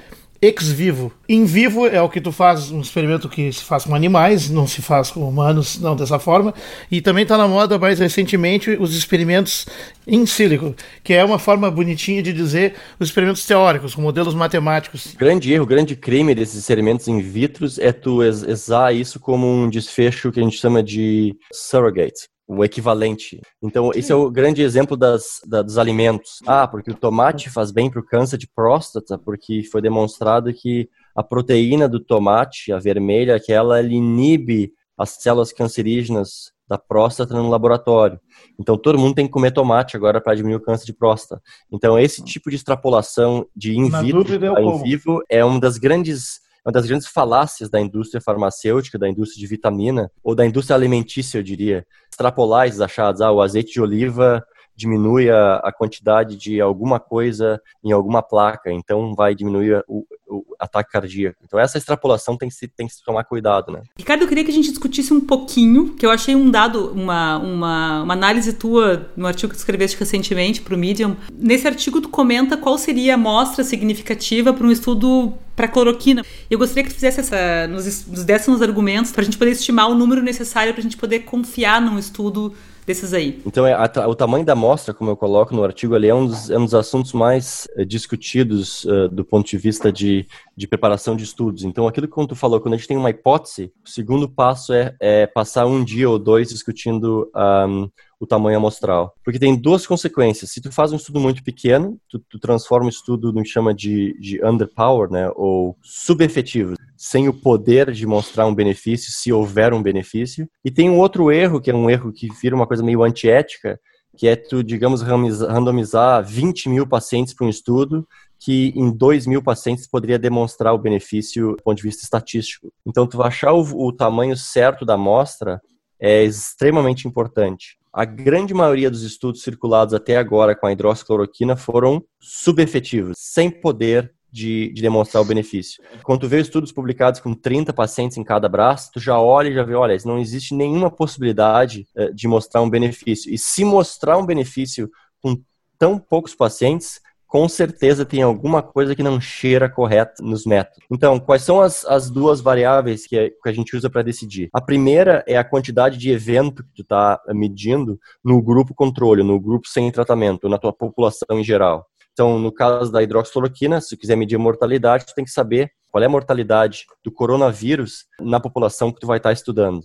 ex 0.42 0.70
vivo. 0.70 1.14
In 1.30 1.46
vivo 1.46 1.86
é 1.86 2.02
o 2.02 2.10
que 2.10 2.20
tu 2.20 2.32
faz, 2.32 2.72
um 2.72 2.82
experimento 2.82 3.30
que 3.30 3.54
se 3.54 3.64
faz 3.64 3.86
com 3.86 3.94
animais, 3.94 4.50
não 4.50 4.66
se 4.66 4.82
faz 4.82 5.12
com 5.12 5.28
humanos, 5.28 5.80
não 5.80 5.96
dessa 5.96 6.18
forma. 6.18 6.54
E 6.90 7.00
também 7.00 7.24
está 7.24 7.38
na 7.38 7.48
moda 7.48 7.78
mais 7.78 8.00
recentemente 8.00 8.72
os 8.72 8.96
experimentos 8.96 9.68
in 10.08 10.26
silico, 10.26 10.76
que 11.04 11.14
é 11.14 11.24
uma 11.24 11.38
forma 11.38 11.70
bonitinha 11.70 12.24
de 12.24 12.34
dizer 12.34 12.74
os 13.00 13.10
experimentos 13.10 13.46
teóricos, 13.46 13.94
com 13.94 14.02
modelos 14.02 14.34
matemáticos. 14.34 15.16
Grande 15.18 15.54
erro, 15.54 15.66
grande 15.66 15.96
crime 15.96 16.34
desses 16.34 16.56
experimentos 16.56 17.08
in 17.08 17.22
vitro 17.22 17.68
é 17.80 17.92
tu 17.92 18.24
usar 18.24 18.94
isso 18.94 19.20
como 19.20 19.46
um 19.46 19.70
desfecho 19.70 20.32
que 20.32 20.40
a 20.40 20.44
gente 20.44 20.58
chama 20.58 20.82
de 20.82 21.36
surrogate 21.54 22.32
o 22.54 22.66
equivalente. 22.66 23.42
Então, 23.62 23.92
esse 23.96 24.12
é 24.12 24.16
o 24.16 24.30
grande 24.30 24.62
exemplo 24.62 24.98
das, 24.98 25.40
da, 25.48 25.62
dos 25.62 25.78
alimentos. 25.78 26.40
Ah, 26.46 26.68
porque 26.68 26.92
o 26.92 26.96
tomate 26.96 27.50
faz 27.50 27.72
bem 27.72 27.90
para 27.90 28.02
o 28.02 28.06
câncer 28.06 28.38
de 28.38 28.48
próstata, 28.48 29.18
porque 29.18 29.64
foi 29.72 29.82
demonstrado 29.82 30.54
que 30.54 30.90
a 31.16 31.24
proteína 31.24 31.88
do 31.88 32.00
tomate, 32.00 32.74
a 32.74 32.78
vermelha, 32.78 33.40
que 33.40 33.54
ela 33.54 33.82
inibe 33.82 34.74
as 34.98 35.12
células 35.12 35.54
cancerígenas 35.54 36.52
da 36.68 36.78
próstata 36.78 37.34
no 37.34 37.50
laboratório. 37.50 38.20
Então, 38.60 38.78
todo 38.78 39.00
mundo 39.00 39.16
tem 39.16 39.28
que 39.28 39.32
comer 39.32 39.52
tomate 39.52 39.96
agora 39.96 40.20
para 40.20 40.36
diminuir 40.36 40.58
o 40.58 40.62
câncer 40.62 40.86
de 40.86 40.94
próstata. 40.94 41.42
Então, 41.72 41.98
esse 41.98 42.24
tipo 42.24 42.50
de 42.50 42.58
extrapolação 42.58 43.46
de 43.56 43.78
in 43.78 43.90
vitro 43.90 44.26
a 44.56 44.62
in 44.62 44.84
vivo 44.84 45.24
é 45.30 45.44
uma 45.44 45.60
das 45.60 45.78
grandes 45.78 46.42
uma 46.66 46.72
das 46.72 46.86
grandes 46.86 47.08
falácias 47.08 47.70
da 47.70 47.82
indústria 47.82 48.22
farmacêutica, 48.22 48.98
da 48.98 49.10
indústria 49.10 49.40
de 49.40 49.48
vitamina, 49.48 50.12
ou 50.24 50.36
da 50.36 50.46
indústria 50.46 50.76
alimentícia, 50.76 51.40
eu 51.40 51.44
diria. 51.44 51.86
Extrapolar 52.10 52.68
esses 52.68 52.82
achados, 52.82 53.22
ah, 53.22 53.32
o 53.32 53.42
azeite 53.42 53.74
de 53.74 53.82
oliva 53.82 54.46
diminui 54.76 55.30
a, 55.30 55.58
a, 55.58 55.72
quantidade 55.72 56.36
de 56.36 56.60
alguma 56.60 57.00
coisa 57.00 57.62
em 57.84 57.92
alguma 57.92 58.22
placa, 58.22 58.72
então 58.72 59.14
vai 59.14 59.36
diminuir 59.36 59.84
o, 59.88 60.06
o, 60.28 60.44
ataque 60.60 60.92
cardíaco. 60.92 61.38
Então 61.44 61.60
essa 61.60 61.78
extrapolação 61.78 62.38
tem 62.38 62.50
que 62.50 62.56
se, 62.56 62.68
tem 62.68 62.88
que 62.88 62.94
se 62.94 63.04
tomar 63.04 63.24
cuidado, 63.24 63.72
né? 63.72 63.82
Ricardo, 63.98 64.24
eu 64.24 64.28
queria 64.28 64.44
que 64.44 64.52
a 64.52 64.54
gente 64.54 64.70
discutisse 64.70 65.14
um 65.14 65.22
pouquinho, 65.22 65.94
que 65.96 66.06
eu 66.06 66.12
achei 66.12 66.36
um 66.36 66.50
dado, 66.50 66.92
uma, 66.92 67.38
uma, 67.38 68.04
uma 68.04 68.14
análise 68.14 68.54
tua 68.54 69.10
no 69.16 69.28
artigo 69.28 69.52
que 69.52 69.58
escreveste 69.58 69.98
recentemente 69.98 70.62
para 70.62 70.76
o 70.76 70.78
Medium. 70.78 71.16
Nesse 71.32 71.68
artigo 71.68 72.02
tu 72.02 72.10
comenta 72.10 72.58
qual 72.58 72.78
seria 72.78 73.14
a 73.14 73.16
amostra 73.16 73.64
significativa 73.64 74.54
para 74.54 74.66
um 74.66 74.72
estudo 74.72 75.34
para 75.56 75.68
cloroquina. 75.68 76.24
Eu 76.50 76.58
gostaria 76.58 76.84
que 76.84 76.90
tu 76.90 76.96
fizesse 76.96 77.20
essa, 77.20 77.68
nos, 77.68 78.08
nos 78.08 78.24
desse 78.24 78.50
uns 78.50 78.62
argumentos 78.62 79.12
para 79.12 79.22
a 79.22 79.26
gente 79.26 79.38
poder 79.38 79.52
estimar 79.52 79.90
o 79.90 79.96
número 79.96 80.22
necessário 80.22 80.74
para 80.74 80.80
a 80.80 80.84
gente 80.84 80.98
poder 80.98 81.20
confiar 81.20 81.82
num 81.82 82.00
estudo 82.00 82.54
desses 82.86 83.14
aí. 83.14 83.42
Então, 83.46 83.66
é, 83.66 83.74
a, 83.74 84.08
o 84.08 84.16
tamanho 84.16 84.46
da 84.46 84.54
amostra, 84.54 84.94
como 84.94 85.10
eu 85.10 85.18
coloco 85.18 85.56
no 85.56 85.64
artigo 85.64 85.96
ali, 85.96 86.08
é 86.08 86.16
um 86.16 86.28
dos, 86.28 86.50
é 86.50 86.58
um 86.58 86.66
dos 86.66 86.74
assuntos 86.74 87.14
mais 87.14 87.68
é, 87.76 87.86
discutidos 87.86 88.84
uh, 88.86 89.10
do 89.10 89.24
ponto 89.24 89.50
de 89.50 89.58
vista 89.58 89.92
de, 89.92 90.28
de 90.56 90.68
preparação 90.68 91.16
de 91.16 91.24
estudos. 91.24 91.64
Então, 91.64 91.88
aquilo 91.88 92.08
que 92.08 92.28
tu 92.28 92.36
falou, 92.36 92.60
quando 92.60 92.74
a 92.74 92.78
gente 92.78 92.88
tem 92.88 92.98
uma 92.98 93.10
hipótese, 93.10 93.72
o 93.86 93.90
segundo 93.90 94.28
passo 94.28 94.74
é, 94.74 94.96
é 95.00 95.28
passar 95.28 95.66
um 95.66 95.84
dia 95.84 96.10
ou 96.10 96.20
dois 96.20 96.50
discutindo 96.50 97.30
um, 97.36 97.90
o 98.20 98.28
tamanho 98.28 98.58
amostral. 98.58 99.16
Porque 99.24 99.40
tem 99.40 99.56
duas 99.56 99.88
consequências. 99.88 100.52
Se 100.52 100.62
tu 100.62 100.72
faz 100.72 100.92
um 100.92 100.96
estudo 100.96 101.20
muito 101.20 101.44
pequeno, 101.44 101.98
tu, 102.08 102.20
tu 102.20 102.40
transforma 102.40 102.86
o 102.86 102.90
estudo 102.90 103.34
no 103.34 103.42
que 103.42 103.50
chama 103.50 103.74
de, 103.74 104.16
de 104.20 104.44
underpower, 104.46 105.10
né, 105.10 105.32
ou 105.36 105.76
subefetivo, 105.82 106.76
sem 107.02 107.28
o 107.28 107.34
poder 107.34 107.92
de 107.92 108.06
mostrar 108.06 108.46
um 108.46 108.54
benefício, 108.54 109.12
se 109.12 109.34
houver 109.34 109.74
um 109.74 109.82
benefício. 109.82 110.48
E 110.64 110.70
tem 110.70 110.88
um 110.88 111.00
outro 111.00 111.32
erro, 111.32 111.60
que 111.60 111.72
é 111.72 111.74
um 111.74 111.90
erro 111.90 112.14
que 112.14 112.28
vira 112.40 112.56
uma 112.56 112.68
coisa 112.68 112.84
meio 112.84 113.02
antiética, 113.02 113.80
que 114.16 114.28
é 114.28 114.36
tu, 114.36 114.64
digamos, 114.64 115.02
randomizar 115.02 116.24
20 116.24 116.70
mil 116.70 116.86
pacientes 116.86 117.34
para 117.34 117.48
um 117.48 117.50
estudo 117.50 118.08
que 118.40 118.72
em 118.76 118.96
2 118.96 119.26
mil 119.26 119.42
pacientes 119.42 119.88
poderia 119.88 120.20
demonstrar 120.20 120.76
o 120.76 120.78
benefício 120.78 121.56
do 121.56 121.64
ponto 121.64 121.78
de 121.78 121.84
vista 121.84 122.04
estatístico. 122.04 122.72
Então, 122.86 123.08
tu 123.08 123.24
achar 123.24 123.52
o, 123.52 123.62
o 123.62 123.92
tamanho 123.92 124.38
certo 124.38 124.86
da 124.86 124.94
amostra 124.94 125.60
é 126.00 126.24
extremamente 126.24 127.08
importante. 127.08 127.80
A 127.92 128.06
grande 128.06 128.54
maioria 128.54 128.92
dos 128.92 129.02
estudos 129.02 129.42
circulados 129.42 129.96
até 129.96 130.18
agora 130.18 130.56
com 130.56 130.68
a 130.68 130.72
hidroxicloroquina 130.72 131.56
foram 131.56 132.04
subefetivos, 132.20 133.18
sem 133.18 133.50
poder 133.50 134.14
de, 134.32 134.72
de, 134.74 134.82
demonstrar 134.82 135.22
o 135.22 135.26
benefício. 135.26 135.84
Quando 136.04 136.22
tu 136.22 136.28
vê 136.28 136.40
estudos 136.40 136.72
publicados 136.72 137.20
com 137.20 137.34
30 137.34 137.74
pacientes 137.74 138.18
em 138.18 138.24
cada 138.24 138.48
braço, 138.48 138.92
tu 138.94 139.00
já 139.00 139.20
olha 139.20 139.50
e 139.50 139.54
já 139.54 139.64
vê, 139.64 139.74
olha, 139.74 139.98
não 140.06 140.18
existe 140.18 140.56
nenhuma 140.56 140.90
possibilidade 140.90 141.88
uh, 141.96 142.14
de 142.14 142.28
mostrar 142.28 142.62
um 142.62 142.70
benefício. 142.70 143.34
E 143.34 143.38
se 143.38 143.66
mostrar 143.66 144.18
um 144.18 144.26
benefício 144.26 144.90
com 145.22 145.36
tão 145.78 146.00
poucos 146.00 146.36
pacientes, 146.36 147.02
com 147.32 147.48
certeza 147.48 148.06
tem 148.06 148.22
alguma 148.22 148.62
coisa 148.62 148.94
que 148.94 149.02
não 149.02 149.22
cheira 149.22 149.70
correto 149.70 150.22
nos 150.22 150.46
métodos. 150.46 150.86
Então, 150.92 151.18
quais 151.18 151.44
são 151.44 151.62
as, 151.62 151.86
as 151.86 152.10
duas 152.10 152.42
variáveis 152.42 153.08
que, 153.08 153.30
que 153.30 153.50
a 153.50 153.54
gente 153.54 153.74
usa 153.74 153.90
para 153.90 154.02
decidir? 154.02 154.50
A 154.54 154.60
primeira 154.60 155.24
é 155.26 155.38
a 155.38 155.44
quantidade 155.44 155.98
de 155.98 156.12
evento 156.12 156.62
que 156.62 156.74
tu 156.76 156.82
está 156.82 157.22
medindo 157.30 157.98
no 158.22 158.42
grupo 158.42 158.76
controle, 158.76 159.24
no 159.24 159.40
grupo 159.40 159.66
sem 159.70 159.90
tratamento, 159.90 160.50
na 160.50 160.58
tua 160.58 160.74
população 160.74 161.40
em 161.40 161.44
geral. 161.44 161.88
Então, 162.14 162.38
no 162.38 162.52
caso 162.52 162.92
da 162.92 163.02
hidroxicloroquina, 163.02 163.80
se 163.82 163.96
quiser 163.98 164.16
medir 164.16 164.38
mortalidade, 164.38 165.06
tu 165.06 165.14
tem 165.16 165.26
que 165.26 165.32
saber 165.32 165.72
qual 165.90 166.04
é 166.04 166.06
a 166.06 166.10
mortalidade 166.10 166.86
do 167.04 167.12
coronavírus 167.12 168.06
na 168.20 168.40
população 168.40 168.92
que 168.92 169.00
tu 169.00 169.08
vai 169.08 169.18
estar 169.18 169.32
estudando. 169.32 169.82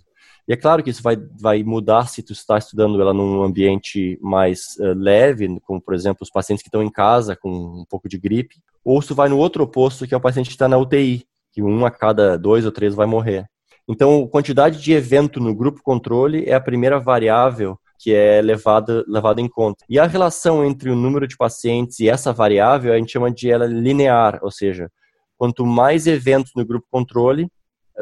E 0.49 0.53
é 0.53 0.57
claro 0.57 0.83
que 0.83 0.91
isso 0.91 1.03
vai, 1.03 1.17
vai 1.41 1.65
mudar 1.65 2.07
se 2.07 2.23
tu 2.23 2.33
está 2.33 2.57
estudando 2.57 3.01
ela 3.01 3.13
num 3.13 3.43
ambiente 3.43 4.17
mais 4.23 4.77
uh, 4.79 4.95
leve, 4.95 5.59
como 5.63 5.81
por 5.81 5.93
exemplo 5.93 6.23
os 6.23 6.31
pacientes 6.31 6.63
que 6.63 6.69
estão 6.69 6.83
em 6.83 6.91
casa 6.91 7.35
com 7.35 7.51
um 7.51 7.85
pouco 7.89 8.09
de 8.09 8.17
gripe, 8.17 8.57
ou 8.85 9.03
se 9.03 9.09
tu 9.09 9.15
vai 9.15 9.29
no 9.29 9.39
outro 9.39 9.65
oposto, 9.65 10.07
que 10.07 10.15
é 10.15 10.17
o 10.17 10.21
paciente 10.21 10.47
que 10.47 10.55
está 10.55 10.69
na 10.69 10.79
UTI, 10.79 11.27
que 11.53 11.63
um 11.63 11.85
a 11.85 11.91
cada 11.91 12.37
dois 12.37 12.65
ou 12.65 12.71
três 12.71 12.95
vai 12.95 13.07
morrer. 13.07 13.47
Então, 13.89 14.25
a 14.25 14.29
quantidade 14.29 14.81
de 14.81 14.93
evento 14.93 15.41
no 15.41 15.55
grupo 15.55 15.83
controle 15.83 16.45
é 16.45 16.55
a 16.55 16.61
primeira 16.61 17.01
variável 17.01 17.79
que 17.99 18.15
é 18.15 18.41
levada, 18.43 19.05
levada 19.07 19.41
em 19.41 19.49
conta. 19.49 19.85
E 19.89 19.99
a 19.99 20.07
relação 20.07 20.65
entre 20.65 20.91
o 20.91 20.97
número 20.97 21.27
de 21.27 21.37
pacientes 21.37 22.01
e 22.01 22.09
essa 22.09 22.33
variável, 22.33 22.93
a 22.93 22.99
gente 22.99 23.13
chama 23.13 23.31
de 23.31 23.51
ela 23.51 23.67
linear, 23.67 24.39
ou 24.43 24.51
seja, 24.51 24.91
quanto 25.37 25.65
mais 25.67 26.07
eventos 26.07 26.53
no 26.55 26.65
grupo 26.65 26.87
controle, 26.91 27.49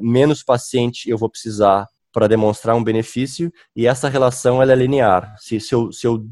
menos 0.00 0.42
paciente 0.42 1.08
eu 1.08 1.18
vou 1.18 1.30
precisar 1.30 1.86
para 2.12 2.28
demonstrar 2.28 2.76
um 2.76 2.84
benefício 2.84 3.52
e 3.74 3.86
essa 3.86 4.08
relação 4.08 4.62
ela 4.62 4.72
é 4.72 4.76
linear. 4.76 5.34
Se, 5.38 5.58
se, 5.58 5.74
eu, 5.74 5.90
se 5.92 6.06
eu 6.06 6.24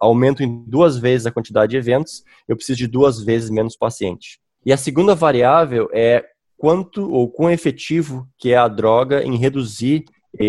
aumento 0.00 0.42
em 0.42 0.64
duas 0.66 0.98
vezes 0.98 1.26
a 1.26 1.32
quantidade 1.32 1.70
de 1.70 1.76
eventos, 1.76 2.22
eu 2.48 2.56
preciso 2.56 2.78
de 2.78 2.86
duas 2.88 3.22
vezes 3.22 3.48
menos 3.48 3.76
paciente. 3.76 4.40
E 4.66 4.72
a 4.72 4.76
segunda 4.76 5.14
variável 5.14 5.88
é 5.92 6.24
quanto 6.56 7.08
ou 7.10 7.30
quão 7.30 7.50
efetivo 7.50 8.28
que 8.36 8.50
é 8.50 8.56
a 8.56 8.66
droga 8.66 9.22
em 9.22 9.36
reduzir 9.36 10.04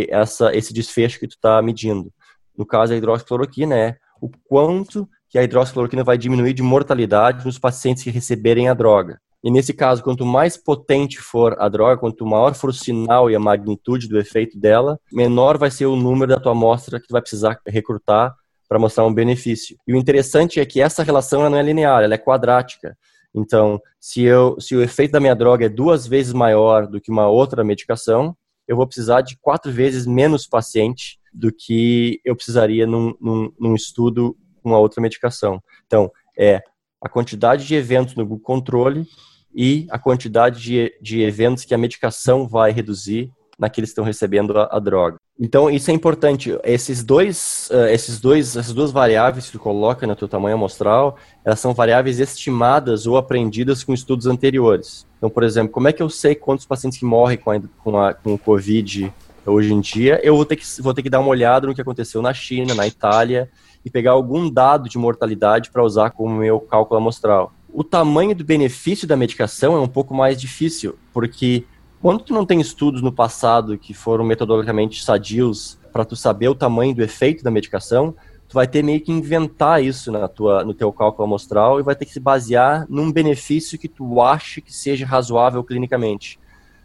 essa, 0.10 0.54
esse 0.56 0.74
desfecho 0.74 1.20
que 1.20 1.28
tu 1.28 1.36
está 1.36 1.62
medindo. 1.62 2.12
No 2.60 2.66
caso, 2.66 2.92
a 2.92 2.98
hidroxicloroquina 2.98 3.74
é 3.74 3.96
o 4.22 4.30
quanto 4.50 5.08
que 5.30 5.40
a 5.40 5.44
hidroxicloroquina 5.44 6.04
vai 6.04 6.18
diminuir 6.18 6.52
de 6.52 6.62
mortalidade 6.62 7.46
nos 7.46 7.58
pacientes 7.58 8.04
que 8.04 8.10
receberem 8.10 8.68
a 8.68 8.74
droga. 8.74 9.18
E 9.42 9.50
nesse 9.50 9.74
caso, 9.74 10.04
quanto 10.04 10.26
mais 10.26 10.58
potente 10.58 11.20
for 11.20 11.56
a 11.58 11.70
droga, 11.70 11.98
quanto 11.98 12.26
maior 12.26 12.54
for 12.54 12.72
o 12.72 12.74
sinal 12.74 13.32
e 13.32 13.36
a 13.36 13.40
magnitude 13.40 14.10
do 14.10 14.20
efeito 14.20 14.60
dela, 14.60 15.00
menor 15.10 15.58
vai 15.58 15.72
ser 15.72 15.86
o 15.86 15.96
número 15.96 16.32
da 16.34 16.40
tua 16.42 16.52
amostra 16.52 17.00
que 17.00 17.08
tu 17.08 17.14
vai 17.14 17.22
precisar 17.22 17.58
recrutar 17.66 18.36
para 18.68 18.78
mostrar 18.78 19.06
um 19.06 19.14
benefício. 19.14 19.78
E 19.88 19.94
o 19.94 19.96
interessante 19.96 20.60
é 20.60 20.66
que 20.66 20.82
essa 20.82 21.02
relação 21.02 21.50
não 21.50 21.58
é 21.58 21.64
linear, 21.64 22.04
ela 22.04 22.16
é 22.16 22.18
quadrática. 22.18 22.94
Então, 23.34 23.80
se, 24.02 24.24
eu, 24.24 24.60
se 24.60 24.76
o 24.76 24.82
efeito 24.82 25.12
da 25.12 25.22
minha 25.22 25.36
droga 25.36 25.66
é 25.66 25.70
duas 25.70 26.06
vezes 26.06 26.34
maior 26.34 26.88
do 26.88 27.00
que 27.00 27.10
uma 27.10 27.30
outra 27.30 27.64
medicação, 27.64 28.36
eu 28.68 28.76
vou 28.76 28.86
precisar 28.86 29.22
de 29.22 29.38
quatro 29.40 29.72
vezes 29.72 30.06
menos 30.06 30.46
paciente 30.46 31.19
do 31.34 31.52
que 31.52 32.20
eu 32.24 32.36
precisaria 32.36 32.86
num, 32.86 33.14
num, 33.20 33.52
num 33.60 33.76
estudo 33.76 34.36
com 34.62 34.74
a 34.74 34.80
outra 34.80 35.02
medicação. 35.02 35.62
Então, 35.86 36.12
é 36.38 36.62
a 37.02 37.10
quantidade 37.10 37.66
de 37.66 37.76
eventos 37.76 38.16
no 38.16 38.40
controle 38.40 39.06
e 39.54 39.88
a 39.90 39.98
quantidade 39.98 40.62
de, 40.62 40.94
de 41.02 41.22
eventos 41.22 41.66
que 41.66 41.74
a 41.74 41.78
medicação 41.78 42.48
vai 42.48 42.72
reduzir 42.72 43.32
naqueles 43.58 43.90
que 43.90 43.92
estão 43.92 44.06
recebendo 44.06 44.58
a, 44.58 44.70
a 44.72 44.80
droga. 44.80 45.18
Então, 45.38 45.70
isso 45.70 45.92
é 45.92 45.94
importante. 45.94 46.58
Esses 46.64 47.04
dois, 47.04 47.70
uh, 47.72 47.88
esses 47.88 48.20
dois, 48.20 48.56
essas 48.56 48.74
duas 48.74 48.92
variáveis 48.92 49.46
que 49.46 49.54
tu 49.54 49.60
coloca 49.60 50.08
no 50.08 50.16
teu 50.16 50.28
tamanho 50.28 50.56
amostral, 50.56 51.18
elas 51.46 51.60
são 51.60 51.74
variáveis 51.74 52.20
estimadas 52.20 53.06
ou 53.06 53.18
aprendidas 53.18 53.84
com 53.84 53.94
estudos 53.94 54.28
anteriores. 54.28 55.06
Então, 55.18 55.30
por 55.30 55.44
exemplo, 55.44 55.72
como 55.72 55.88
é 55.88 55.94
que 55.94 56.02
eu 56.02 56.10
sei 56.10 56.36
quantos 56.36 56.66
pacientes 56.66 57.00
que 57.00 57.06
morrem 57.06 57.38
com, 57.38 57.52
a, 57.52 57.62
com, 57.84 57.98
a, 57.98 58.14
com 58.14 58.34
o 58.34 58.40
COVID 58.40 59.14
hoje 59.50 59.74
em 59.74 59.82
dia, 59.82 60.20
eu 60.24 60.36
vou 60.36 60.46
ter, 60.46 60.56
que, 60.56 60.64
vou 60.82 60.94
ter 60.94 61.02
que 61.02 61.10
dar 61.10 61.20
uma 61.20 61.30
olhada 61.30 61.68
no 61.68 61.76
que 61.76 61.82
aconteceu 61.82 62.22
na 62.22 62.34
China, 62.34 62.74
na 62.74 62.88
Itália, 62.88 63.50
e 63.84 63.90
pegar 63.90 64.12
algum 64.12 64.50
dado 64.50 64.90
de 64.90 64.98
mortalidade 64.98 65.72
para 65.72 65.84
usar 65.84 66.12
como 66.12 66.36
meu 66.36 66.60
cálculo 66.60 67.00
amostral. 67.00 67.54
O 67.72 67.84
tamanho 67.84 68.36
do 68.36 68.44
benefício 68.44 69.08
da 69.08 69.16
medicação 69.16 69.76
é 69.76 69.80
um 69.80 69.88
pouco 69.88 70.14
mais 70.14 70.40
difícil, 70.40 70.98
porque 71.14 71.66
quando 72.02 72.24
tu 72.24 72.34
não 72.34 72.46
tem 72.46 72.60
estudos 72.60 73.02
no 73.02 73.12
passado 73.12 73.78
que 73.78 73.94
foram 73.94 74.24
metodologicamente 74.24 75.04
sadios 75.04 75.78
para 75.92 76.06
tu 76.06 76.16
saber 76.16 76.48
o 76.48 76.56
tamanho 76.56 76.96
do 76.96 77.04
efeito 77.04 77.44
da 77.44 77.52
medicação, 77.52 78.16
tu 78.48 78.54
vai 78.54 78.68
ter 78.68 78.84
meio 78.84 79.00
que 79.00 79.12
inventar 79.12 79.84
isso 79.84 80.12
na 80.12 80.28
tua, 80.28 80.64
no 80.64 80.74
teu 80.74 80.92
cálculo 80.92 81.28
amostral 81.28 81.80
e 81.80 81.84
vai 81.84 81.96
ter 81.96 82.06
que 82.06 82.14
se 82.14 82.20
basear 82.20 82.86
num 82.90 83.12
benefício 83.12 83.78
que 83.78 83.88
tu 83.88 84.22
ache 84.22 84.62
que 84.62 84.74
seja 84.74 85.06
razoável 85.06 85.64
clinicamente. 85.64 86.40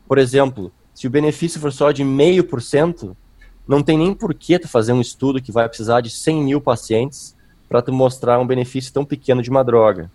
Por 0.06 0.18
exemplo, 0.18 0.70
se 0.94 1.06
o 1.06 1.10
benefício 1.10 1.60
for 1.60 1.72
só 1.72 1.90
de 1.90 2.04
meio 2.04 2.44
por 2.44 2.62
cento, 2.62 3.16
não 3.66 3.82
tem 3.82 3.98
nem 3.98 4.14
porquê 4.14 4.58
tu 4.58 4.68
fazer 4.68 4.92
um 4.92 5.00
estudo 5.00 5.42
que 5.42 5.50
vai 5.50 5.68
precisar 5.68 6.00
de 6.00 6.10
100 6.10 6.42
mil 6.42 6.60
pacientes 6.60 7.34
para 7.68 7.82
tu 7.82 7.92
mostrar 7.92 8.38
um 8.38 8.46
benefício 8.46 8.92
tão 8.92 9.04
pequeno 9.04 9.42
de 9.42 9.50
uma 9.50 9.64
droga. 9.64 10.10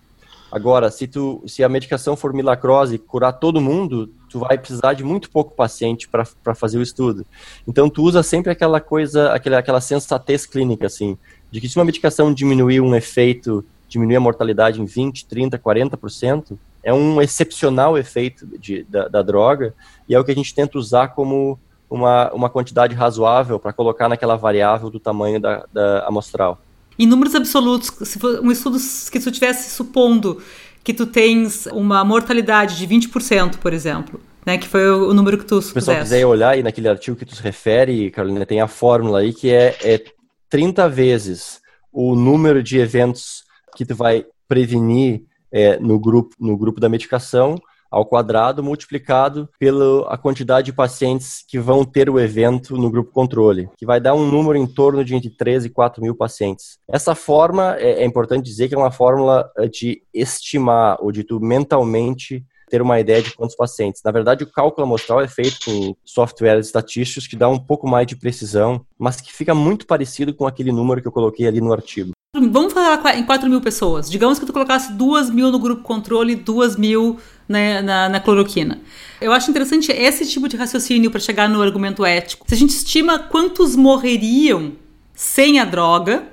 Agora, 0.52 0.90
se, 0.90 1.08
tu, 1.08 1.44
se 1.46 1.64
a 1.64 1.70
medicação 1.70 2.16
for 2.16 2.34
milagrosa 2.34 2.96
e 2.96 2.98
curar 2.98 3.34
todo 3.34 3.62
mundo, 3.62 4.12
tu 4.30 4.40
vai 4.40 4.58
precisar 4.58 4.94
de 4.94 5.04
muito 5.04 5.30
pouco 5.30 5.54
paciente 5.54 6.08
para 6.08 6.56
fazer 6.56 6.80
o 6.80 6.82
estudo. 6.82 7.26
Então, 7.68 7.88
tu 7.90 8.02
usa 8.04 8.24
sempre 8.24 8.52
aquela 8.52 8.80
coisa, 8.80 9.32
aquela, 9.32 9.60
aquela 9.60 9.82
sensatez 9.82 10.48
clínica, 10.48 10.88
assim, 10.88 11.18
de 11.52 11.62
que 11.62 11.70
se 11.70 11.78
uma 11.78 11.86
medicação 11.86 12.34
diminuir 12.34 12.82
um 12.82 12.96
efeito, 12.96 13.64
diminuir 13.88 14.16
a 14.16 14.20
mortalidade 14.22 14.82
em 14.82 14.86
20, 14.86 15.28
30, 15.28 15.60
40%, 15.60 16.58
é 16.90 16.94
um 16.94 17.22
excepcional 17.22 17.98
efeito 17.98 18.48
de, 18.58 18.84
da, 18.84 19.08
da 19.08 19.22
droga 19.22 19.76
e 20.08 20.16
é 20.16 20.20
o 20.20 20.24
que 20.24 20.32
a 20.32 20.36
gente 20.36 20.56
tenta 20.56 20.80
usar 20.80 21.10
como 21.10 21.60
uma, 21.88 22.32
uma 22.34 22.50
quantidade 22.50 22.96
razoável 22.96 23.60
para 23.60 23.72
colocar 23.72 24.10
naquela 24.10 24.36
variável 24.36 24.90
do 24.90 25.00
tamanho 25.00 25.40
da, 25.40 25.66
da 25.72 26.08
amostral. 26.08 26.60
Em 26.98 27.06
números 27.06 27.36
absolutos, 27.36 27.92
se 28.08 28.18
for 28.18 28.40
um 28.42 28.52
estudo 28.52 28.78
que 29.12 29.20
tu 29.20 29.32
tivesse 29.32 29.70
supondo 29.70 30.42
que 30.84 30.94
tu 30.94 31.06
tens 31.06 31.68
uma 31.68 32.04
mortalidade 32.04 32.76
de 32.76 32.88
20%, 32.88 33.58
por 33.58 33.72
exemplo, 33.72 34.20
né, 34.44 34.58
que 34.58 34.68
foi 34.68 34.90
o, 34.90 35.14
número 35.14 35.38
que 35.38 35.46
tu 35.46 35.62
Se 35.62 35.70
o 35.70 35.74
pessoal 35.76 36.00
quiser 36.00 36.26
olhar 36.26 36.50
aí 36.50 36.64
naquele 36.64 36.90
artigo 36.90 37.16
que 37.16 37.26
tu 37.26 37.36
se 37.36 37.44
refere, 37.44 38.10
Carolina, 38.10 38.48
tem 38.48 38.62
a 38.62 38.68
fórmula 38.68 39.20
aí 39.20 39.32
que 39.32 39.52
é, 39.52 39.78
é 39.84 40.04
30 40.50 40.90
vezes 40.90 41.62
o 41.94 42.16
número 42.16 42.64
de 42.64 42.80
eventos 42.80 43.44
que 43.76 43.86
tu 43.86 43.94
vai 43.94 44.26
prevenir 44.48 45.29
é, 45.52 45.80
no, 45.80 46.00
grupo, 46.00 46.36
no 46.40 46.58
grupo 46.58 46.80
da 46.80 46.90
medicação 46.90 47.56
ao 47.92 48.06
quadrado 48.06 48.64
multiplicado 48.64 49.50
pela 49.58 50.18
quantidade 50.18 50.68
de 50.68 50.74
pacientes 50.74 51.44
que 51.48 51.58
vão 51.58 51.84
ter 51.84 52.10
o 52.10 52.20
evento 52.20 52.78
no 52.78 52.90
grupo 52.90 53.12
controle, 53.12 53.70
que 53.78 53.86
vai 53.86 54.00
dar 54.00 54.14
um 54.14 54.30
número 54.30 54.58
em 54.58 54.68
torno 54.68 55.04
de 55.04 55.16
entre 55.16 55.30
3 55.30 55.66
e 55.66 55.70
4 55.70 56.02
mil 56.02 56.16
pacientes. 56.16 56.78
Essa 56.88 57.16
forma, 57.16 57.76
é, 57.78 58.04
é 58.04 58.06
importante 58.06 58.46
dizer 58.46 58.68
que 58.68 58.76
é 58.76 58.78
uma 58.78 58.92
fórmula 58.92 59.50
é, 59.58 59.68
de 59.68 60.04
estimar, 60.14 60.98
ou 61.02 61.12
de 61.12 61.24
tu 61.24 61.40
mentalmente 61.40 62.46
ter 62.70 62.82
uma 62.84 63.00
ideia 63.00 63.24
de 63.24 63.36
quantos 63.36 63.56
pacientes. 63.56 64.02
Na 64.06 64.12
verdade, 64.12 64.44
o 64.44 64.52
cálculo 64.52 64.86
amostral 64.86 65.20
é 65.22 65.28
feito 65.28 65.58
com 65.66 65.96
softwares 66.06 66.68
estatísticos 66.68 67.26
que 67.26 67.36
dá 67.36 67.50
um 67.50 67.58
pouco 67.58 67.88
mais 67.88 68.06
de 68.06 68.16
precisão, 68.16 68.86
mas 68.98 69.20
que 69.20 69.34
fica 69.34 69.56
muito 69.56 69.88
parecido 69.88 70.36
com 70.36 70.46
aquele 70.46 70.72
número 70.72 71.02
que 71.02 71.08
eu 71.08 71.12
coloquei 71.12 71.48
ali 71.48 71.60
no 71.60 71.74
artigo. 71.74 72.12
Vamos 72.36 72.74
falar 72.74 73.18
em 73.18 73.24
4 73.24 73.50
mil 73.50 73.60
pessoas. 73.60 74.08
Digamos 74.08 74.38
que 74.38 74.46
tu 74.46 74.54
colocasse 74.54 74.94
2 74.94 75.32
mil 75.32 75.52
no 75.52 75.58
grupo 75.58 75.82
controle 75.82 76.34
e 76.34 76.36
2 76.36 76.76
mil 76.76 77.18
na, 77.48 77.82
na, 77.82 78.10
na, 78.10 78.20
cloroquina. 78.20 78.80
Eu 79.20 79.32
acho 79.32 79.50
interessante 79.50 79.92
esse 79.92 80.28
tipo 80.28 80.48
de 80.48 80.56
raciocínio 80.56 81.10
para 81.10 81.20
chegar 81.20 81.50
no 81.50 81.60
argumento 81.60 82.06
ético. 82.06 82.46
Se 82.48 82.54
a 82.54 82.58
gente 82.58 82.70
estima 82.70 83.18
quantos 83.18 83.76
morreriam 83.76 84.74
sem 85.12 85.60
a 85.60 85.66
droga, 85.66 86.28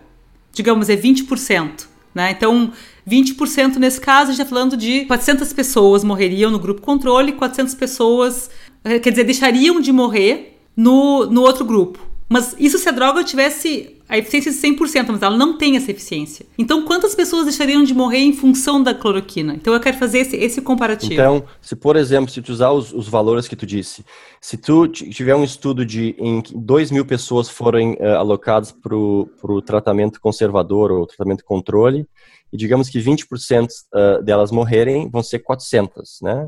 digamos, 0.53 0.91
é 0.91 0.97
20%. 0.97 1.87
Né? 2.15 2.31
Então, 2.33 2.71
20% 3.09 3.77
nesse 3.77 3.99
caso, 3.99 4.33
a 4.33 4.35
gente 4.35 4.43
está 4.43 4.55
falando 4.55 4.77
de 4.77 5.07
400 5.07 5.51
pessoas 5.55 6.05
morreriam 6.05 6.51
no 6.51 6.59
grupo 6.59 6.83
controle, 6.83 7.33
400 7.33 7.75
pessoas, 7.75 8.51
eh, 8.85 8.99
quer 8.99 9.11
dizer, 9.11 9.25
deixariam 9.25 9.81
de 9.81 9.93
morrer 9.93 10.59
no, 10.77 11.25
no 11.25 11.41
outro 11.41 11.65
grupo. 11.65 11.99
Mas 12.29 12.55
isso 12.59 12.77
se 12.79 12.87
a 12.87 12.93
droga 12.93 13.25
tivesse 13.25 13.96
a 14.09 14.17
eficiência 14.17 14.53
de 14.53 14.59
100%, 14.59 15.07
mas 15.09 15.23
ela 15.23 15.37
não 15.37 15.59
tem 15.59 15.77
essa 15.77 15.91
eficiência. 15.91 16.47
Então, 16.57 16.85
quantas 16.85 17.15
pessoas 17.15 17.45
deixariam 17.45 17.83
de 17.83 17.93
morrer 17.93 18.19
em 18.19 18.33
função 18.33 18.83
da 18.83 18.95
cloroquina? 18.95 19.55
Então, 19.55 19.75
eu 19.75 19.81
quero 19.81 19.99
fazer 19.99 20.19
esse, 20.21 20.37
esse 20.37 20.61
comparativo. 20.61 21.15
Então, 21.15 21.45
se 21.61 21.75
por 21.75 21.97
exemplo, 21.97 22.31
se 22.31 22.41
tu 22.41 22.53
usar 22.53 22.71
os, 22.71 22.93
os 22.93 23.09
valores 23.09 23.49
que 23.49 23.57
tu 23.57 23.67
disse, 23.67 24.05
se 24.41 24.57
tu 24.57 24.87
tiver 24.87 25.35
um 25.35 25.43
estudo 25.43 25.85
de 25.85 26.15
em 26.19 26.41
que 26.41 26.57
2 26.57 26.91
mil 26.91 27.05
pessoas 27.05 27.49
forem 27.49 27.95
uh, 27.95 28.17
alocadas 28.19 28.71
para 28.71 28.95
o 28.95 29.63
tratamento 29.65 30.21
conservador 30.21 30.93
ou 30.93 31.07
tratamento 31.07 31.45
controle, 31.45 32.07
e 32.53 32.57
digamos 32.57 32.89
que 32.89 33.01
20% 33.01 33.67
uh, 33.67 33.69
eh, 33.93 34.23
delas 34.23 34.53
morrerem, 34.53 35.11
vão 35.11 35.21
ser 35.21 35.41
400, 35.41 36.19
né? 36.23 36.47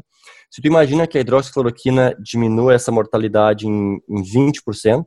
Se 0.49 0.63
tu 0.63 0.67
imagina 0.67 1.07
que 1.07 1.19
a 1.19 1.21
hidroxicloroquina 1.21 2.17
diminua 2.23 2.73
essa 2.73 2.93
mortalidade 2.93 3.67
em, 3.67 4.01
em 4.09 4.23
20%, 4.23 5.05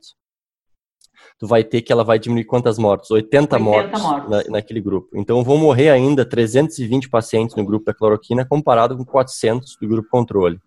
tu 1.42 1.48
vai 1.48 1.64
ter 1.64 1.82
que 1.82 1.92
ela 1.92 2.04
vai 2.04 2.20
diminuir 2.20 2.44
quantas 2.44 2.78
mortes? 2.78 3.10
80, 3.10 3.56
80 3.56 3.58
mortes, 3.58 4.00
mortes. 4.00 4.30
Na, 4.30 4.44
naquele 4.44 4.80
grupo. 4.80 5.08
Então 5.12 5.42
vão 5.42 5.58
morrer 5.58 5.90
ainda 5.90 6.24
320 6.24 7.10
pacientes 7.10 7.56
no 7.56 7.64
grupo 7.64 7.84
da 7.84 7.92
cloroquina 7.92 8.46
comparado 8.46 8.96
com 8.96 9.04
400 9.04 9.76
do 9.80 9.88
grupo 9.88 10.08
controle. 10.08 10.60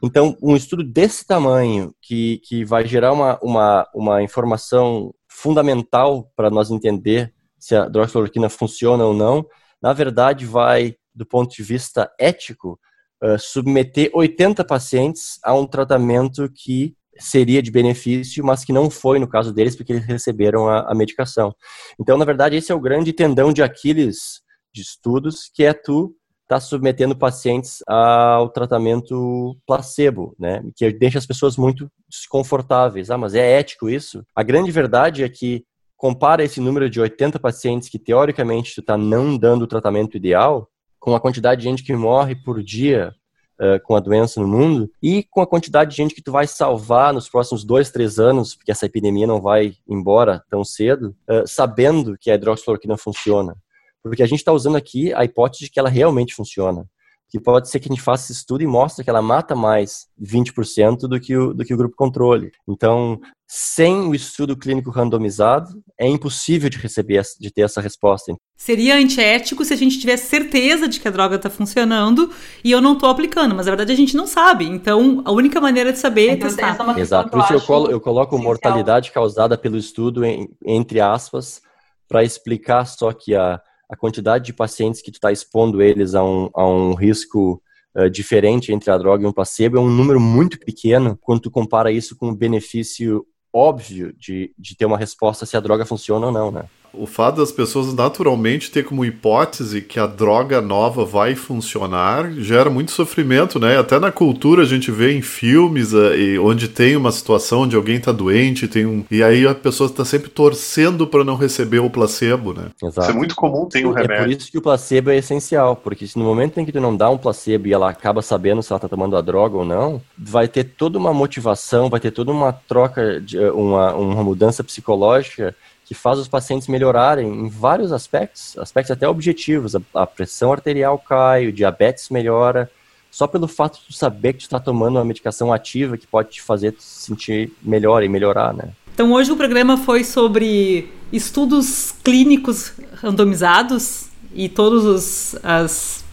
Então, 0.00 0.36
um 0.40 0.54
estudo 0.54 0.84
desse 0.84 1.26
tamanho, 1.26 1.92
que, 2.00 2.40
que 2.44 2.64
vai 2.64 2.86
gerar 2.86 3.12
uma, 3.12 3.40
uma, 3.42 3.88
uma 3.92 4.22
informação 4.22 5.12
fundamental 5.26 6.30
para 6.36 6.48
nós 6.48 6.70
entender 6.70 7.34
se 7.58 7.74
a 7.74 7.86
hidroxicloroquina 7.86 8.48
funciona 8.48 9.04
ou 9.04 9.12
não, 9.12 9.44
na 9.82 9.92
verdade 9.92 10.46
vai, 10.46 10.94
do 11.12 11.26
ponto 11.26 11.52
de 11.56 11.64
vista 11.64 12.08
ético, 12.20 12.78
uh, 13.20 13.36
submeter 13.36 14.12
80 14.14 14.64
pacientes 14.64 15.40
a 15.42 15.52
um 15.52 15.66
tratamento 15.66 16.48
que 16.54 16.94
seria 17.18 17.62
de 17.62 17.70
benefício, 17.70 18.44
mas 18.44 18.64
que 18.64 18.72
não 18.72 18.90
foi 18.90 19.18
no 19.18 19.28
caso 19.28 19.52
deles, 19.52 19.76
porque 19.76 19.92
eles 19.92 20.04
receberam 20.04 20.68
a, 20.68 20.90
a 20.90 20.94
medicação. 20.94 21.54
Então, 22.00 22.16
na 22.16 22.24
verdade, 22.24 22.56
esse 22.56 22.72
é 22.72 22.74
o 22.74 22.80
grande 22.80 23.12
tendão 23.12 23.52
de 23.52 23.62
Aquiles 23.62 24.40
de 24.72 24.82
estudos, 24.82 25.50
que 25.52 25.64
é 25.64 25.72
tu 25.72 26.14
tá 26.48 26.58
submetendo 26.58 27.14
pacientes 27.14 27.82
ao 27.86 28.48
tratamento 28.48 29.54
placebo, 29.66 30.34
né? 30.38 30.62
Que 30.74 30.90
deixa 30.90 31.18
as 31.18 31.26
pessoas 31.26 31.58
muito 31.58 31.90
desconfortáveis. 32.08 33.10
Ah, 33.10 33.18
mas 33.18 33.34
é 33.34 33.58
ético 33.58 33.90
isso? 33.90 34.24
A 34.34 34.42
grande 34.42 34.70
verdade 34.70 35.22
é 35.22 35.28
que 35.28 35.64
compara 35.94 36.42
esse 36.42 36.58
número 36.58 36.88
de 36.88 37.00
80 37.00 37.38
pacientes 37.38 37.88
que 37.88 37.98
teoricamente 37.98 38.74
tu 38.74 38.82
tá 38.82 38.96
não 38.96 39.36
dando 39.36 39.62
o 39.62 39.66
tratamento 39.66 40.16
ideal 40.16 40.68
com 40.98 41.14
a 41.14 41.20
quantidade 41.20 41.60
de 41.60 41.68
gente 41.68 41.82
que 41.82 41.94
morre 41.94 42.34
por 42.34 42.62
dia 42.62 43.12
uh, 43.60 43.80
com 43.84 43.96
a 43.96 44.00
doença 44.00 44.40
no 44.40 44.48
mundo 44.48 44.90
e 45.02 45.24
com 45.24 45.40
a 45.40 45.46
quantidade 45.46 45.90
de 45.90 45.96
gente 45.96 46.14
que 46.14 46.22
tu 46.22 46.32
vai 46.32 46.46
salvar 46.46 47.12
nos 47.12 47.28
próximos 47.28 47.64
dois, 47.64 47.90
três 47.90 48.18
anos, 48.18 48.54
porque 48.54 48.70
essa 48.70 48.86
epidemia 48.86 49.26
não 49.26 49.40
vai 49.40 49.74
embora 49.88 50.42
tão 50.50 50.64
cedo, 50.64 51.14
uh, 51.28 51.46
sabendo 51.46 52.16
que 52.18 52.30
a 52.30 52.34
hidroxicloroquina 52.34 52.96
funciona. 52.96 53.56
Porque 54.02 54.22
a 54.22 54.26
gente 54.26 54.38
está 54.38 54.52
usando 54.52 54.76
aqui 54.76 55.12
a 55.12 55.24
hipótese 55.24 55.64
de 55.64 55.70
que 55.70 55.78
ela 55.78 55.88
realmente 55.88 56.34
funciona 56.34 56.88
que 57.28 57.38
pode 57.38 57.68
ser 57.68 57.78
que 57.78 57.88
a 57.88 57.92
gente 57.94 58.02
faça 58.02 58.24
esse 58.24 58.40
estudo 58.40 58.62
e 58.62 58.66
mostre 58.66 59.04
que 59.04 59.10
ela 59.10 59.20
mata 59.20 59.54
mais 59.54 60.06
20% 60.20 61.00
do 61.00 61.20
que, 61.20 61.36
o, 61.36 61.52
do 61.52 61.64
que 61.64 61.74
o 61.74 61.76
grupo 61.76 61.94
controle. 61.94 62.50
Então, 62.66 63.20
sem 63.46 64.08
o 64.08 64.14
estudo 64.14 64.56
clínico 64.56 64.90
randomizado, 64.90 65.68
é 65.98 66.06
impossível 66.06 66.70
de 66.70 66.78
receber, 66.78 67.22
de 67.38 67.50
ter 67.50 67.62
essa 67.62 67.82
resposta. 67.82 68.34
Seria 68.56 68.96
antiético 68.96 69.64
se 69.64 69.74
a 69.74 69.76
gente 69.76 69.98
tivesse 69.98 70.28
certeza 70.28 70.88
de 70.88 71.00
que 71.00 71.06
a 71.06 71.10
droga 71.10 71.36
está 71.36 71.50
funcionando 71.50 72.30
e 72.64 72.70
eu 72.70 72.80
não 72.80 72.94
estou 72.94 73.10
aplicando, 73.10 73.54
mas 73.54 73.66
na 73.66 73.72
verdade 73.72 73.92
a 73.92 73.96
gente 73.96 74.16
não 74.16 74.26
sabe. 74.26 74.64
Então, 74.64 75.22
a 75.24 75.30
única 75.30 75.60
maneira 75.60 75.92
de 75.92 75.98
saber 75.98 76.28
é 76.28 76.32
então, 76.32 76.48
é 76.48 76.50
testar. 76.50 76.96
É 76.96 77.00
Exato, 77.00 77.30
por 77.30 77.40
isso 77.40 77.52
eu, 77.52 77.60
colo, 77.60 77.90
eu 77.90 78.00
coloco 78.00 78.38
mortalidade 78.38 79.12
causada 79.12 79.56
pelo 79.56 79.76
estudo, 79.76 80.24
em, 80.24 80.48
entre 80.64 81.00
aspas, 81.00 81.60
para 82.08 82.24
explicar 82.24 82.86
só 82.86 83.12
que 83.12 83.34
a 83.34 83.60
a 83.88 83.96
quantidade 83.96 84.44
de 84.46 84.52
pacientes 84.52 85.00
que 85.00 85.10
tu 85.10 85.14
está 85.14 85.32
expondo 85.32 85.80
eles 85.82 86.14
a 86.14 86.22
um, 86.22 86.50
a 86.54 86.66
um 86.66 86.94
risco 86.94 87.62
uh, 87.96 88.10
diferente 88.10 88.72
entre 88.72 88.90
a 88.90 88.98
droga 88.98 89.24
e 89.24 89.26
um 89.26 89.32
placebo 89.32 89.78
é 89.78 89.80
um 89.80 89.90
número 89.90 90.20
muito 90.20 90.58
pequeno 90.58 91.18
quando 91.20 91.40
tu 91.40 91.50
compara 91.50 91.90
isso 91.90 92.16
com 92.16 92.28
o 92.28 92.36
benefício 92.36 93.26
óbvio 93.52 94.12
de, 94.12 94.52
de 94.58 94.76
ter 94.76 94.84
uma 94.84 94.98
resposta 94.98 95.46
se 95.46 95.56
a 95.56 95.60
droga 95.60 95.86
funciona 95.86 96.26
ou 96.26 96.32
não, 96.32 96.50
né? 96.50 96.64
O 96.92 97.06
fato 97.06 97.36
das 97.36 97.52
pessoas 97.52 97.92
naturalmente 97.94 98.70
ter 98.70 98.84
como 98.84 99.04
hipótese 99.04 99.80
que 99.80 99.98
a 99.98 100.06
droga 100.06 100.60
nova 100.60 101.04
vai 101.04 101.34
funcionar 101.34 102.32
gera 102.32 102.70
muito 102.70 102.90
sofrimento, 102.92 103.58
né? 103.58 103.78
Até 103.78 103.98
na 103.98 104.10
cultura 104.10 104.62
a 104.62 104.66
gente 104.66 104.90
vê 104.90 105.12
em 105.12 105.22
filmes 105.22 105.92
uh, 105.92 106.10
onde 106.42 106.68
tem 106.68 106.96
uma 106.96 107.12
situação 107.12 107.62
onde 107.62 107.76
alguém 107.76 107.96
está 107.96 108.12
doente, 108.12 108.68
tem 108.68 108.86
um 108.86 109.04
e 109.10 109.22
aí 109.22 109.46
a 109.46 109.54
pessoa 109.54 109.88
está 109.88 110.04
sempre 110.04 110.28
torcendo 110.28 111.06
para 111.06 111.24
não 111.24 111.36
receber 111.36 111.78
o 111.78 111.90
placebo, 111.90 112.52
né? 112.52 112.66
Exato. 112.82 113.00
Isso 113.08 113.10
é 113.10 113.14
muito 113.14 113.34
comum, 113.34 113.66
tem 113.66 113.86
um 113.86 113.92
remédio. 113.92 114.14
É 114.14 114.18
por 114.18 114.30
isso 114.30 114.50
que 114.50 114.58
o 114.58 114.62
placebo 114.62 115.10
é 115.10 115.16
essencial, 115.16 115.76
porque 115.76 116.06
se 116.06 116.18
no 116.18 116.24
momento 116.24 116.58
em 116.58 116.64
que 116.64 116.72
tu 116.72 116.80
não 116.80 116.96
dá 116.96 117.08
um 117.10 117.18
placebo 117.18 117.68
e 117.68 117.72
ela 117.72 117.90
acaba 117.90 118.22
sabendo 118.22 118.62
se 118.62 118.72
ela 118.72 118.78
está 118.78 118.88
tomando 118.88 119.16
a 119.16 119.20
droga 119.20 119.56
ou 119.56 119.64
não, 119.64 120.00
vai 120.16 120.48
ter 120.48 120.64
toda 120.64 120.98
uma 120.98 121.12
motivação, 121.12 121.88
vai 121.88 122.00
ter 122.00 122.10
toda 122.10 122.30
uma 122.30 122.52
troca 122.52 123.20
de 123.20 123.38
uma, 123.38 123.94
uma 123.94 124.24
mudança 124.24 124.64
psicológica 124.64 125.54
que 125.88 125.94
faz 125.94 126.18
os 126.18 126.28
pacientes 126.28 126.68
melhorarem 126.68 127.26
em 127.26 127.48
vários 127.48 127.92
aspectos, 127.92 128.58
aspectos 128.58 128.90
até 128.90 129.08
objetivos. 129.08 129.74
A, 129.74 129.80
a 129.94 130.06
pressão 130.06 130.52
arterial 130.52 130.98
cai, 130.98 131.46
o 131.46 131.52
diabetes 131.52 132.10
melhora, 132.10 132.70
só 133.10 133.26
pelo 133.26 133.48
fato 133.48 133.80
de 133.88 133.96
saber 133.96 134.34
que 134.34 134.40
tu 134.40 134.42
está 134.42 134.60
tomando 134.60 134.96
uma 134.96 135.04
medicação 135.04 135.50
ativa 135.50 135.96
que 135.96 136.06
pode 136.06 136.28
te 136.28 136.42
fazer 136.42 136.74
se 136.78 137.06
sentir 137.06 137.50
melhor 137.62 138.02
e 138.02 138.08
melhorar, 138.08 138.52
né? 138.52 138.68
Então 138.92 139.12
hoje 139.12 139.32
o 139.32 139.36
programa 139.36 139.78
foi 139.78 140.04
sobre 140.04 140.92
estudos 141.10 141.94
clínicos 142.04 142.72
randomizados 142.96 144.08
e 144.34 144.46
todas 144.46 145.36
as, 145.42 146.04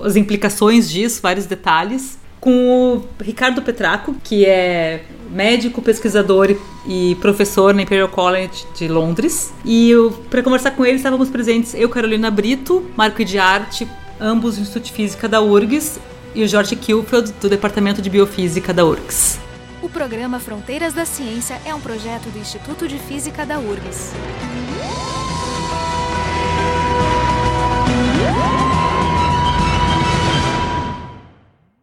as 0.00 0.16
implicações 0.16 0.90
disso, 0.90 1.20
vários 1.20 1.44
detalhes 1.44 2.21
com 2.42 2.96
o 2.96 3.22
Ricardo 3.22 3.62
Petraco, 3.62 4.16
que 4.24 4.44
é 4.44 5.04
médico, 5.30 5.80
pesquisador 5.80 6.56
e 6.84 7.16
professor 7.20 7.72
na 7.72 7.82
Imperial 7.82 8.08
College 8.08 8.66
de 8.76 8.88
Londres. 8.88 9.54
E 9.64 9.92
para 10.28 10.42
conversar 10.42 10.72
com 10.72 10.84
ele 10.84 10.96
estávamos 10.96 11.30
presentes 11.30 11.72
eu, 11.72 11.88
Carolina 11.88 12.32
Brito, 12.32 12.84
Marco 12.96 13.24
de 13.24 13.38
Arte, 13.38 13.86
ambos 14.20 14.56
do 14.56 14.62
Instituto 14.62 14.86
de 14.86 14.92
Física 14.92 15.28
da 15.28 15.40
URGS, 15.40 16.00
e 16.34 16.42
o 16.42 16.48
Jorge 16.48 16.74
Kilfeld, 16.74 17.32
do 17.40 17.48
Departamento 17.48 18.02
de 18.02 18.10
Biofísica 18.10 18.74
da 18.74 18.84
URGS. 18.84 19.38
O 19.80 19.88
programa 19.88 20.40
Fronteiras 20.40 20.92
da 20.94 21.04
Ciência 21.04 21.60
é 21.64 21.72
um 21.72 21.80
projeto 21.80 22.28
do 22.28 22.40
Instituto 22.40 22.88
de 22.88 22.98
Física 22.98 23.46
da 23.46 23.60
URGS. 23.60 24.12